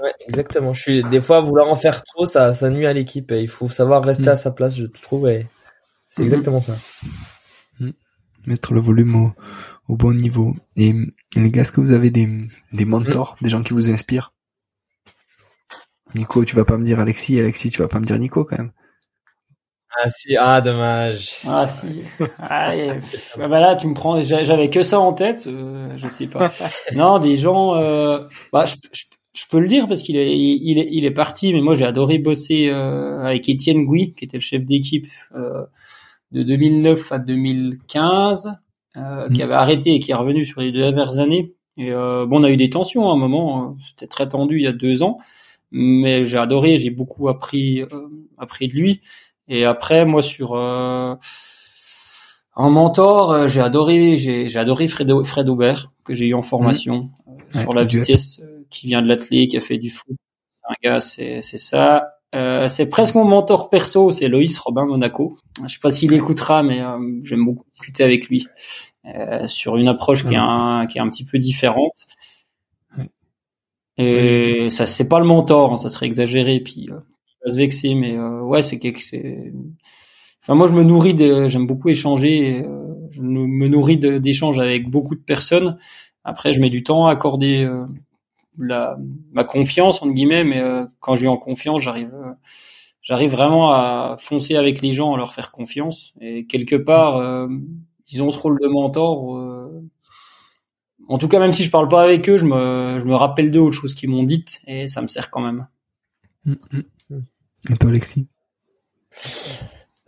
[0.00, 0.72] Ouais, exactement.
[0.72, 3.30] Je suis des fois vouloir en faire trop, ça ça nuit à l'équipe.
[3.36, 4.28] Il faut savoir rester mm.
[4.28, 5.28] à sa place, je trouve.
[5.28, 5.46] Et
[6.08, 6.24] c'est mm-hmm.
[6.24, 6.76] exactement ça.
[7.78, 7.90] Mm.
[8.46, 9.32] Mettre le volume au,
[9.88, 10.56] au bon niveau.
[10.76, 10.94] Et
[11.36, 14.32] les gars, est-ce que vous avez des, des mentors, des gens qui vous inspirent?
[16.14, 18.58] Nico, tu vas pas me dire Alexis, Alexis, tu vas pas me dire Nico quand
[18.58, 18.72] même.
[19.98, 21.38] Ah si, ah dommage.
[21.46, 22.02] Ah si.
[22.38, 22.74] Ah,
[23.38, 24.20] bah là, tu me prends.
[24.20, 25.46] J'avais que ça en tête.
[25.46, 26.52] Euh, je sais pas.
[26.94, 27.76] non, des gens.
[27.76, 31.52] Euh, bah, je, je, peux le dire parce qu'il est, il est, il est parti.
[31.54, 35.64] Mais moi, j'ai adoré bosser euh, avec Étienne Gouy, qui était le chef d'équipe euh,
[36.30, 38.52] de 2009 à 2015,
[38.96, 41.54] euh, qui avait arrêté et qui est revenu sur les deux dernières années.
[41.78, 43.62] Et bon, on a eu des tensions à un moment.
[43.62, 43.76] Hein.
[43.86, 45.18] C'était très tendu il y a deux ans,
[45.70, 46.78] mais j'ai adoré.
[46.78, 47.82] J'ai beaucoup appris,
[48.38, 49.00] appris de lui.
[49.48, 51.14] Et après, moi, sur euh,
[52.54, 57.10] en mentor, euh, j'ai adoré, j'ai adoré Fred, Fred Aubert que j'ai eu en formation
[57.26, 57.60] mmh.
[57.60, 60.16] sur la vitesse, qui vient de l'athlète, qui a fait du foot.
[60.68, 62.12] Un gars, c'est c'est ça.
[62.34, 65.38] Euh, c'est presque mon mentor perso, c'est Loïs Robin Monaco.
[65.62, 66.82] Je sais pas s'il écoutera, mais
[67.22, 68.46] j'aime beaucoup discuter avec lui
[69.46, 71.94] sur une approche qui est un qui est un petit peu différente.
[73.98, 76.60] Et ça, c'est pas le mentor, hein, ça serait exagéré.
[76.60, 76.90] Puis
[77.50, 79.52] se vexer, mais euh, ouais, c'est quelque, c'est.
[80.42, 82.64] Enfin, moi, je me nourris de, j'aime beaucoup échanger.
[82.64, 85.78] Euh, je me nourris d'échanges avec beaucoup de personnes.
[86.24, 87.86] Après, je mets du temps à accorder euh,
[88.58, 88.96] la,
[89.32, 90.62] ma confiance entre guillemets, mais
[91.00, 92.12] quand j'ai en confiance, j'arrive,
[93.00, 96.14] j'arrive vraiment à foncer avec les gens, à leur faire confiance.
[96.20, 97.48] Et quelque part,
[98.08, 99.38] ils ont ce rôle de mentor.
[101.08, 103.50] En tout cas, même si je parle pas avec eux, je me, je me rappelle
[103.50, 105.66] d'eux autres choses qu'ils m'ont dites et ça me sert quand même.
[106.44, 106.54] Mm,
[107.10, 107.22] mm.
[107.70, 108.26] Et toi, Alexis?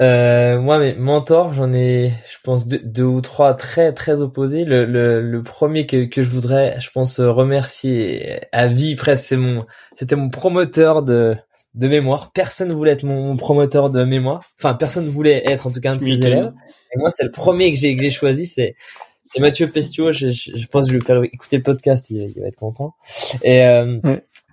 [0.01, 4.65] Euh, moi, mes mentors, j'en ai, je pense, deux, ou trois très, très opposés.
[4.65, 9.37] Le, le, le, premier que, que je voudrais, je pense, remercier à vie presque, c'est
[9.37, 11.37] mon, c'était mon promoteur de,
[11.75, 12.31] de mémoire.
[12.33, 14.45] Personne voulait être mon, promoteur de mémoire.
[14.59, 16.53] Enfin, personne voulait être, en tout cas, un de ses élèves.
[16.95, 18.77] Et moi, c'est le premier que j'ai, que j'ai choisi, c'est,
[19.29, 20.11] c'est Mathieu Pestio.
[20.11, 22.95] Je, je, pense que je vais lui faire écouter le podcast, il, va être content.
[23.43, 23.99] Et, euh,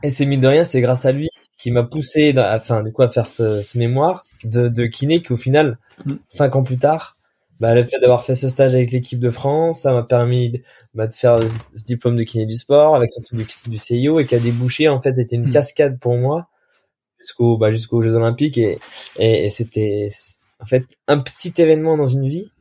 [0.04, 2.92] et c'est mine de rien, c'est grâce à lui qui m'a poussé, dans, enfin, du
[2.92, 6.14] coup, à faire ce, ce mémoire de, de kiné qui, au final, mm.
[6.28, 7.16] cinq ans plus tard,
[7.62, 10.62] bah, le fait d'avoir fait ce stage avec l'équipe de France, ça m'a permis de,
[10.94, 14.20] bah, de faire ce diplôme de kiné du sport avec le truc du, du CIO
[14.20, 15.52] et qui a débouché, en fait, c'était une mm.
[15.52, 16.50] cascade pour moi
[17.18, 18.78] jusqu'au, bah, jusqu'aux Jeux Olympiques et,
[19.18, 20.10] et, c'était,
[20.60, 22.52] en fait, un petit événement dans une vie,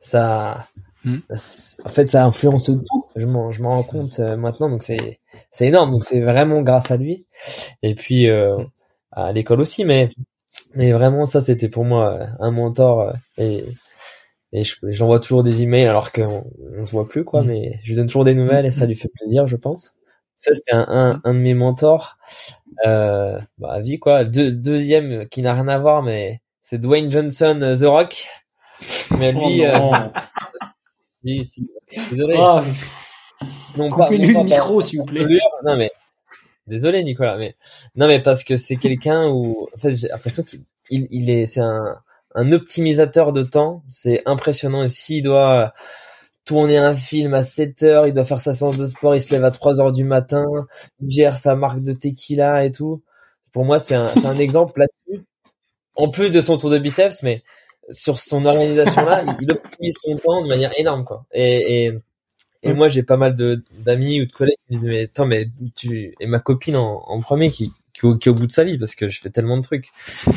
[0.00, 0.68] ça,
[1.04, 1.18] mm.
[1.84, 3.06] en fait, ça influence tout.
[3.16, 5.90] Je m'en, je m'en rends compte euh, maintenant, donc c'est, c'est énorme.
[5.90, 7.26] Donc c'est vraiment grâce à lui.
[7.82, 8.56] Et puis euh,
[9.12, 10.10] à l'école aussi, mais
[10.74, 13.64] mais vraiment ça c'était pour moi un mentor euh, et
[14.54, 16.44] et j'envoie toujours des emails alors qu'on
[16.76, 17.46] on se voit plus quoi, mm.
[17.46, 19.94] mais je lui donne toujours des nouvelles et ça lui fait plaisir, je pense.
[20.36, 22.18] Ça c'était un, un, un, de mes mentors
[22.86, 24.24] euh, bah, à vie quoi.
[24.24, 28.28] deuxième qui n'a rien à voir, mais c'est Dwayne Johnson, euh, The Rock.
[29.18, 29.92] Mais lui, oh
[31.24, 31.70] si, si,
[32.10, 32.36] désolé.
[32.38, 32.60] Oh,
[33.76, 35.26] non Coupez le micro, s'il vous plaît.
[35.64, 35.90] Non, mais,
[36.66, 37.56] désolé, Nicolas, mais,
[37.96, 41.60] non, mais parce que c'est quelqu'un où, en fait, j'ai l'impression qu'il, il, est, c'est
[41.60, 41.96] un,
[42.34, 43.82] un optimisateur de temps.
[43.86, 44.82] C'est impressionnant.
[44.82, 45.72] Et s'il doit
[46.44, 49.32] tourner un film à 7 heures, il doit faire sa séance de sport, il se
[49.32, 50.46] lève à 3 heures du matin,
[51.00, 53.02] il gère sa marque de tequila et tout.
[53.52, 55.24] Pour moi, c'est un, c'est un exemple là-dessus.
[55.94, 57.42] En plus de son tour de biceps, mais
[57.90, 61.24] sur son organisation là, il optimise son temps de manière énorme, quoi.
[61.32, 61.92] Et, et
[62.64, 65.26] et moi, j'ai pas mal de d'amis ou de collègues qui me disent mais attends,
[65.26, 68.52] mais tu et ma copine en, en premier qui qui, qui est au bout de
[68.52, 69.88] sa vie parce que je fais tellement de trucs,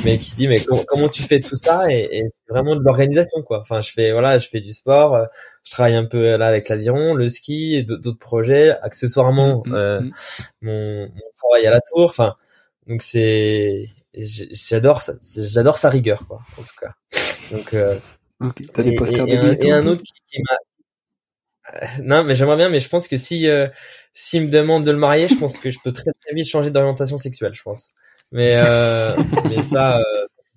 [0.04, 1.92] mais qui dit mais comment, tu fais tout ça?
[1.92, 3.62] Et, et c'est vraiment de l'organisation quoi.
[3.62, 5.26] Enfin, je fais voilà, je fais du sport, euh,
[5.64, 9.76] je travaille un peu là avec l'aviron, le ski et d'autres projets, accessoirement mm, mm,
[9.76, 10.12] euh, mm.
[10.62, 12.10] mon, mon travail à la tour.
[12.10, 12.36] Enfin,
[12.88, 13.88] donc c'est
[14.18, 16.94] j'adore ça, j'adore sa rigueur quoi en tout cas.
[17.52, 18.00] Donc euh,
[18.74, 20.58] T'as des posters et, de et, un, autre qui, qui m'a
[22.04, 23.68] non, mais j'aimerais bien, mais je pense que si euh,
[24.14, 26.72] s'il me demande de le marier, je pense que je peux très très vite changer
[26.72, 27.90] d'orientation sexuelle, je pense.
[28.32, 29.16] Mais euh,
[29.50, 30.04] mais ça, euh,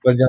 [0.04, 0.26] ça bien.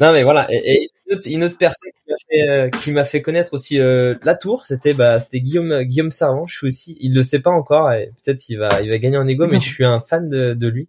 [0.00, 0.46] Non, mais voilà.
[0.50, 0.88] Et,
[1.26, 4.64] une, autre, personne qui m'a fait euh, qui m'a fait connaître aussi euh, la tour,
[4.64, 6.46] c'était bah c'était Guillaume Guillaume Servant.
[6.46, 9.16] Je suis aussi, il le sait pas encore, et peut-être il va il va gagner
[9.18, 10.88] en ego, mais je suis un fan de, de lui.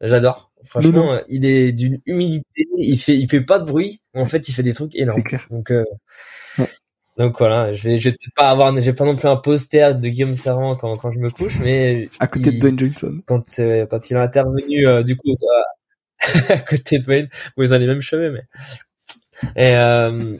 [0.00, 0.52] J'adore.
[0.64, 2.66] Franchement, il est d'une humilité.
[2.78, 4.00] Il fait il fait pas de bruit.
[4.14, 5.22] En fait, il fait des trucs énormes.
[5.50, 5.72] Donc
[7.20, 9.94] donc voilà, je vais, je vais peut-être pas avoir, j'ai pas non plus un poster
[9.94, 13.20] de Guillaume Servant quand, quand je me couche, mais à côté de Dwayne Johnson.
[13.26, 17.28] Quand euh, quand il a intervenu, euh, du coup, euh, à côté de Dwayne,
[17.58, 18.44] où ils ont les mêmes cheveux, mais
[19.54, 20.34] et euh,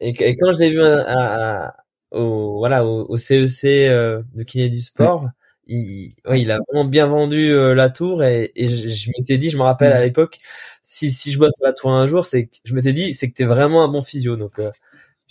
[0.00, 1.74] et, quand je l'ai vu à,
[2.12, 5.26] au voilà au, CEC e de kiné du sport,
[5.66, 9.50] il, ouais, il a vraiment bien vendu la tour et, et je, je m'étais dit,
[9.50, 10.38] je me rappelle à l'époque,
[10.82, 13.28] si si je bosse à la tour un jour, c'est que je m'étais dit, c'est
[13.28, 14.58] que t'es vraiment un bon physio, donc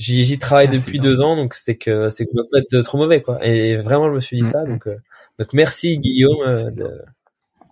[0.02, 2.98] j'y travaille ah, depuis deux ans, donc c'est que c'est que je pas être trop
[2.98, 3.46] mauvais quoi.
[3.46, 4.98] Et vraiment, je me suis dit ça, donc euh,
[5.38, 6.94] donc merci Guillaume euh, de,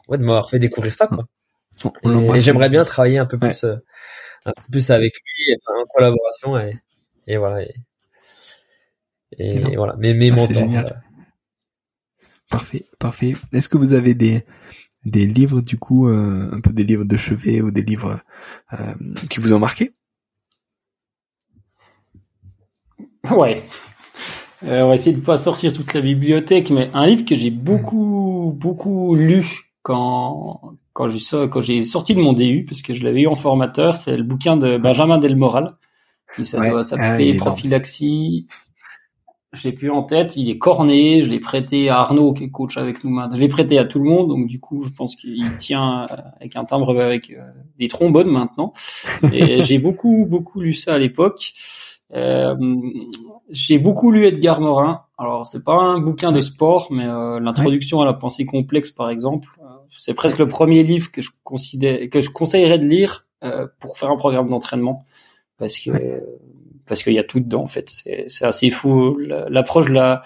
[0.07, 1.26] ouais, de m'avoir fait découvrir ça, quoi.
[2.36, 3.76] et, j'aimerais bien travailler un peu plus, euh,
[4.45, 6.80] un peu plus avec lui, en collaboration, et,
[7.28, 7.64] et voilà.
[7.64, 7.74] Et,
[9.38, 10.86] et, voilà, mes, mes ah, mentors.
[12.50, 13.34] Parfait, parfait.
[13.54, 14.43] Est-ce que vous avez des
[15.06, 18.20] des livres du coup, euh, un peu des livres de chevet ou des livres
[18.74, 18.93] euh,
[19.30, 19.93] qui vous ont marqué?
[23.32, 23.62] Ouais.
[24.64, 27.52] Euh, on va essayer de pas sortir toute la bibliothèque, mais un livre que j'ai
[27.52, 33.04] beaucoup beaucoup lu quand quand j'ai quand j'ai sorti de mon DU, parce que je
[33.06, 35.76] l'avais eu en formateur, c'est le bouquin de Benjamin Delmoral
[36.36, 38.47] qui s'appelle ah, Prophylaxie
[39.54, 42.50] je l'ai plus en tête, il est corné, je l'ai prêté à Arnaud qui est
[42.52, 45.16] coach avec nous, je l'ai prêté à tout le monde, donc du coup je pense
[45.16, 46.06] qu'il tient
[46.39, 47.41] avec un timbre avec euh,
[47.80, 48.74] des trombones maintenant.
[49.34, 51.54] Et j'ai beaucoup beaucoup lu ça à l'époque.
[52.14, 52.56] Euh,
[53.50, 55.02] j'ai beaucoup lu Edgar Morin.
[55.18, 59.10] Alors c'est pas un bouquin de sport, mais euh, l'introduction à la pensée complexe par
[59.10, 59.50] exemple,
[59.97, 63.26] c'est presque le premier livre que je considère que je conseillerais de lire
[63.80, 65.06] pour faire un programme d'entraînement
[65.58, 65.91] parce que
[66.90, 67.90] parce qu'il y a tout dedans en fait.
[67.90, 70.24] C'est assez fou l'approche de la,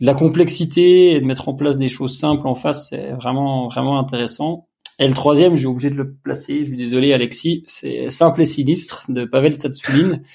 [0.00, 4.00] la complexité et de mettre en place des choses simples en face, c'est vraiment vraiment
[4.00, 4.66] intéressant.
[4.98, 6.60] Et le troisième, j'ai obligé de le placer.
[6.60, 7.64] Je suis désolé, Alexis.
[7.66, 10.20] C'est Simple et sinistre de Pavel Tsatsoulin.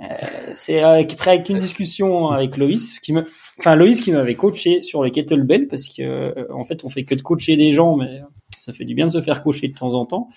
[0.00, 0.06] Euh,
[0.54, 3.24] c'est avec, avec une discussion avec Loïs qui me,
[3.58, 7.04] enfin Loïs qui m'avait coaché sur les kettlebells parce que euh, en fait on fait
[7.04, 8.22] que de coacher des gens, mais
[8.58, 10.30] ça fait du bien de se faire coacher de temps en temps.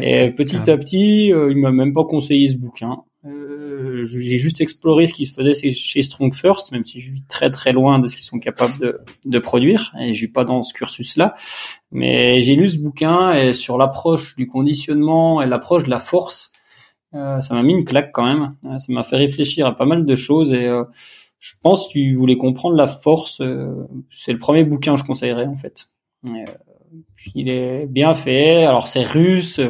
[0.00, 3.02] et petit à petit, euh, il m'a même pas conseillé ce bouquin.
[3.26, 7.22] Euh, j'ai juste exploré ce qui se faisait chez Strong First, même si je suis
[7.22, 10.44] très très loin de ce qu'ils sont capables de, de produire, et je suis pas
[10.44, 11.34] dans ce cursus-là.
[11.90, 16.52] Mais j'ai lu ce bouquin et sur l'approche du conditionnement et l'approche de la force,
[17.14, 18.56] euh, ça m'a mis une claque quand même.
[18.64, 20.84] Euh, ça m'a fait réfléchir à pas mal de choses et euh,
[21.38, 23.42] je pense que tu voulais comprendre la force.
[24.10, 25.88] c'est le premier bouquin que je conseillerais en fait.
[27.34, 28.64] il est bien fait.
[28.64, 29.60] Alors c'est russe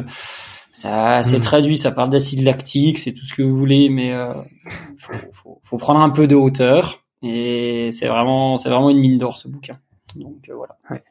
[0.77, 1.41] ça c'est hmm.
[1.41, 4.31] traduit, ça parle d'acide lactique, c'est tout ce que vous voulez, mais euh,
[4.99, 7.03] faut, faut, faut, prendre un peu de hauteur.
[7.23, 9.79] Et c'est vraiment, c'est vraiment une mine d'or ce bouquin.
[10.13, 10.77] Donc euh, voilà.
[10.91, 11.01] Ouais.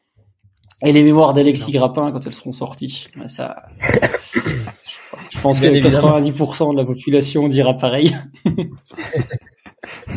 [0.83, 3.63] Et les mémoires d'Alexis Grappin quand elles seront sorties, bah, ça,
[5.31, 8.15] je pense que 90% de la population dira pareil.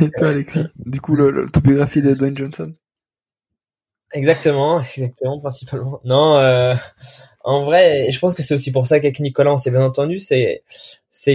[0.01, 2.73] Et toi Alexis, du coup l'autobiographie de Dwayne Johnson?
[4.13, 6.01] Exactement, exactement, principalement.
[6.05, 6.77] Non, euh,
[7.43, 10.18] en vrai, je pense que c'est aussi pour ça qu'avec Nicolas, on s'est bien entendu,
[10.18, 10.62] c'est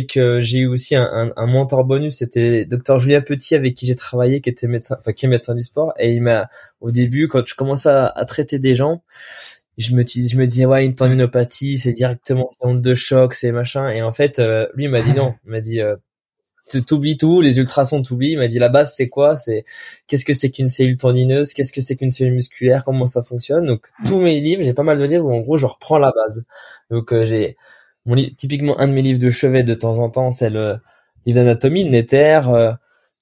[0.05, 4.41] que j'ai eu aussi un, mentor bonus, c'était docteur Julien Petit avec qui j'ai travaillé,
[4.41, 6.47] qui était médecin, enfin qui est médecin du sport, et il m'a
[6.79, 9.03] au début quand je commençais à, traiter des gens,
[9.77, 13.51] je me je me disais ouais une tendinopathie, c'est directement c'est onde de choc, c'est
[13.51, 15.95] machin, et en fait euh, lui m'a dit non, il m'a dit euh,
[16.67, 18.31] t'oublies tout, les ultrasons t'oublient.
[18.31, 19.35] Il m'a dit la base c'est quoi?
[19.35, 19.65] C'est
[20.07, 21.53] qu'est-ce que c'est qu'une cellule tendineuse?
[21.53, 22.83] Qu'est-ce que c'est qu'une cellule musculaire?
[22.85, 23.65] Comment ça fonctionne?
[23.65, 26.11] Donc tous mes livres, j'ai pas mal de livres où en gros je reprends la
[26.11, 26.45] base.
[26.89, 27.57] Donc euh, j'ai
[28.05, 30.77] mon typiquement un de mes livres de chevet de temps en temps, c'est le
[31.25, 32.71] livre d'anatomie, le Netter, euh,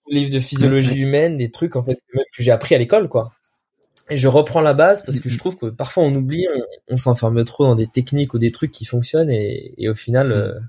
[0.09, 3.31] le livre de physiologie humaine, des trucs en fait que j'ai appris à l'école quoi.
[4.09, 6.45] Et je reprends la base parce que je trouve que parfois on oublie,
[6.89, 10.33] on, s'enferme trop dans des techniques ou des trucs qui fonctionnent et, et au final,
[10.33, 10.59] euh,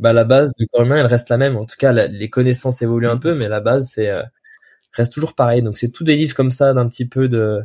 [0.00, 1.56] bah la base du corps humain elle reste la même.
[1.56, 4.22] En tout cas, les connaissances évoluent un peu, mais la base c'est euh,
[4.92, 5.62] reste toujours pareil.
[5.62, 7.62] Donc c'est tous des livres comme ça d'un petit peu de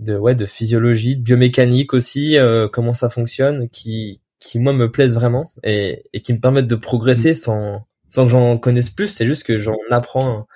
[0.00, 4.90] de ouais de physiologie, de biomécanique aussi, euh, comment ça fonctionne, qui qui moi me
[4.90, 7.34] plaisent vraiment et, et qui me permettent de progresser mm.
[7.34, 9.08] sans sans que j'en connaisse plus.
[9.08, 10.46] C'est juste que j'en apprends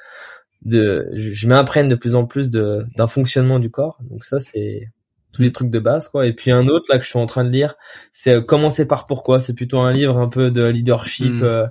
[0.63, 3.99] de je m'apprenne de plus en plus de d'un fonctionnement du corps.
[4.11, 4.91] Donc ça c'est
[5.33, 6.27] tous les trucs de base quoi.
[6.27, 7.77] Et puis un autre là que je suis en train de lire
[8.13, 9.41] c'est euh, commencer par pourquoi.
[9.41, 11.43] C'est plutôt un livre un peu de leadership hmm.
[11.43, 11.67] euh,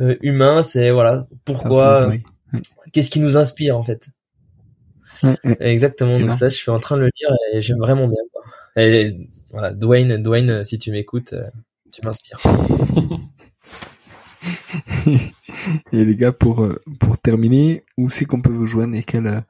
[0.00, 0.62] euh, humain.
[0.62, 2.12] C'est voilà pourquoi
[2.92, 4.08] qu'est-ce qui nous inspire en fait.
[5.60, 6.18] Exactement.
[6.18, 8.42] Donc ça je suis en train de le lire et j'aime vraiment bien quoi.
[8.76, 9.16] et
[9.50, 11.34] voilà Dwayne Dwayne si tu m'écoutes
[11.92, 12.40] tu m'inspires.
[15.92, 16.66] Et les gars pour
[16.98, 19.44] pour terminer où c'est qu'on peut vous joindre et quel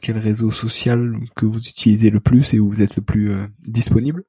[0.00, 3.46] quel réseau social que vous utilisez le plus et où vous êtes le plus euh,
[3.66, 4.24] disponible?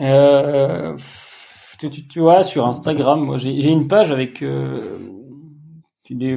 [0.00, 0.96] Euh,
[1.78, 4.82] tu, vois, sur Instagram, moi j'ai une page avec euh,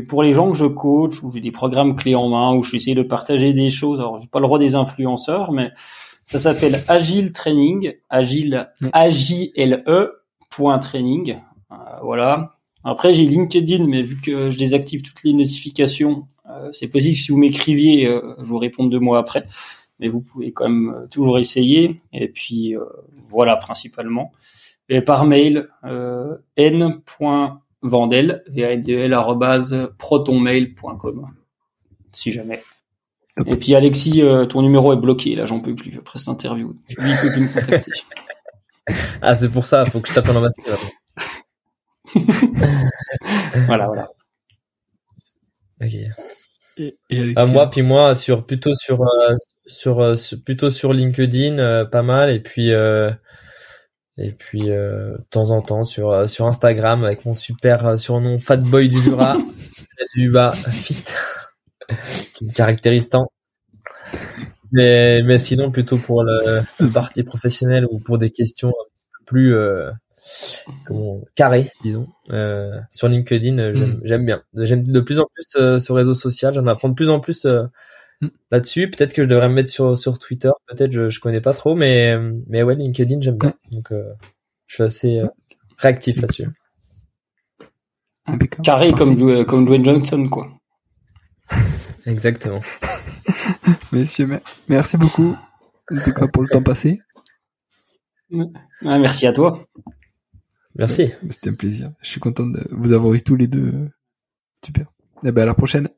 [0.07, 2.75] pour les gens que je coach, où j'ai des programmes clés en main, où je
[2.75, 3.99] essayer de partager des choses.
[3.99, 5.71] Alors, j'ai pas le droit des influenceurs, mais
[6.25, 10.11] ça s'appelle Agile Training, Agile, A-J-L-E,
[10.49, 11.37] point training.
[12.03, 12.55] voilà.
[12.83, 16.25] Après, j'ai LinkedIn, mais vu que je désactive toutes les notifications,
[16.73, 19.45] c'est possible que si vous m'écriviez, euh, je vous réponde deux mois après.
[19.99, 22.01] Mais vous pouvez quand même euh, toujours essayer.
[22.13, 22.75] Et puis
[23.29, 24.31] voilà principalement.
[24.89, 25.69] Et par mail,
[26.57, 28.43] n.vandel,
[29.97, 31.27] protonmail.com,
[32.11, 32.59] si jamais.
[33.45, 36.75] Et puis Alexis, euh, ton numéro est bloqué, là, j'en peux plus après cette interview.
[36.89, 37.91] Je lui peux plus me contacter.
[39.21, 40.79] ah, c'est pour ça, faut que je tape en ambassadeur.
[43.67, 44.09] voilà, voilà.
[45.81, 45.91] Ok.
[47.09, 52.01] Et, ah, moi, puis moi, sur plutôt sur euh, sur, sur, plutôt sur LinkedIn, pas
[52.01, 52.71] mal, et puis
[54.17, 57.97] et puis euh, de temps en temps sur euh, sur Instagram avec mon super euh,
[57.97, 59.37] surnom Fatboy du Jura,
[60.15, 61.03] du bas fit,
[62.35, 63.31] qui me caractérise tant.
[64.71, 69.25] Mais mais sinon plutôt pour le, le parti professionnel ou pour des questions un peu
[69.25, 69.89] plus euh,
[70.85, 72.07] comment carrées, disons.
[72.31, 74.25] Euh, sur LinkedIn, j'aime mm.
[74.25, 74.43] bien.
[74.55, 76.53] J'aime de plus en plus ce réseau social.
[76.53, 77.45] J'en apprends de plus en plus
[78.21, 78.27] Mm.
[78.51, 78.89] là-dessus.
[78.89, 80.49] Peut-être que je devrais me mettre sur sur Twitter.
[80.67, 82.17] Peut-être je je connais pas trop, mais
[82.47, 83.53] mais ouais, LinkedIn j'aime bien.
[83.71, 84.13] Donc euh,
[84.67, 85.27] je suis assez euh,
[85.77, 86.47] réactif là-dessus.
[88.63, 90.49] Carré comme comme Dwayne Johnson quoi.
[92.05, 92.61] Exactement.
[93.91, 94.29] Messieurs,
[94.69, 95.35] merci beaucoup
[95.91, 97.01] en tout cas pour le temps passé.
[98.81, 99.65] merci à toi.
[100.75, 101.11] Merci.
[101.29, 101.91] C'était un plaisir.
[102.01, 103.89] Je suis content de vous avoir eu tous les deux.
[104.63, 104.85] Super.
[105.23, 105.89] Et eh ben à la prochaine.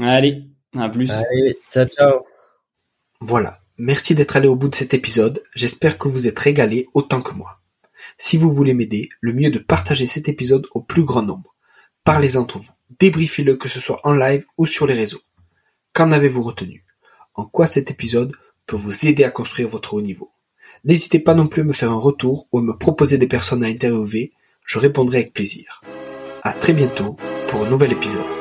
[0.00, 0.46] Allez.
[0.76, 1.10] À plus.
[1.10, 2.24] Allez, ciao, ciao.
[3.20, 3.60] Voilà.
[3.76, 5.42] Merci d'être allé au bout de cet épisode.
[5.54, 7.60] J'espère que vous êtes régalé autant que moi.
[8.18, 11.54] Si vous voulez m'aider, le mieux est de partager cet épisode au plus grand nombre.
[12.04, 12.72] Parlez-en entre vous.
[12.98, 15.20] Débriefez-le que ce soit en live ou sur les réseaux.
[15.92, 16.84] Qu'en avez-vous retenu?
[17.34, 18.32] En quoi cet épisode
[18.66, 20.30] peut vous aider à construire votre haut niveau?
[20.84, 23.62] N'hésitez pas non plus à me faire un retour ou à me proposer des personnes
[23.64, 24.32] à interviewer.
[24.64, 25.82] Je répondrai avec plaisir.
[26.42, 27.16] À très bientôt
[27.48, 28.39] pour un nouvel épisode.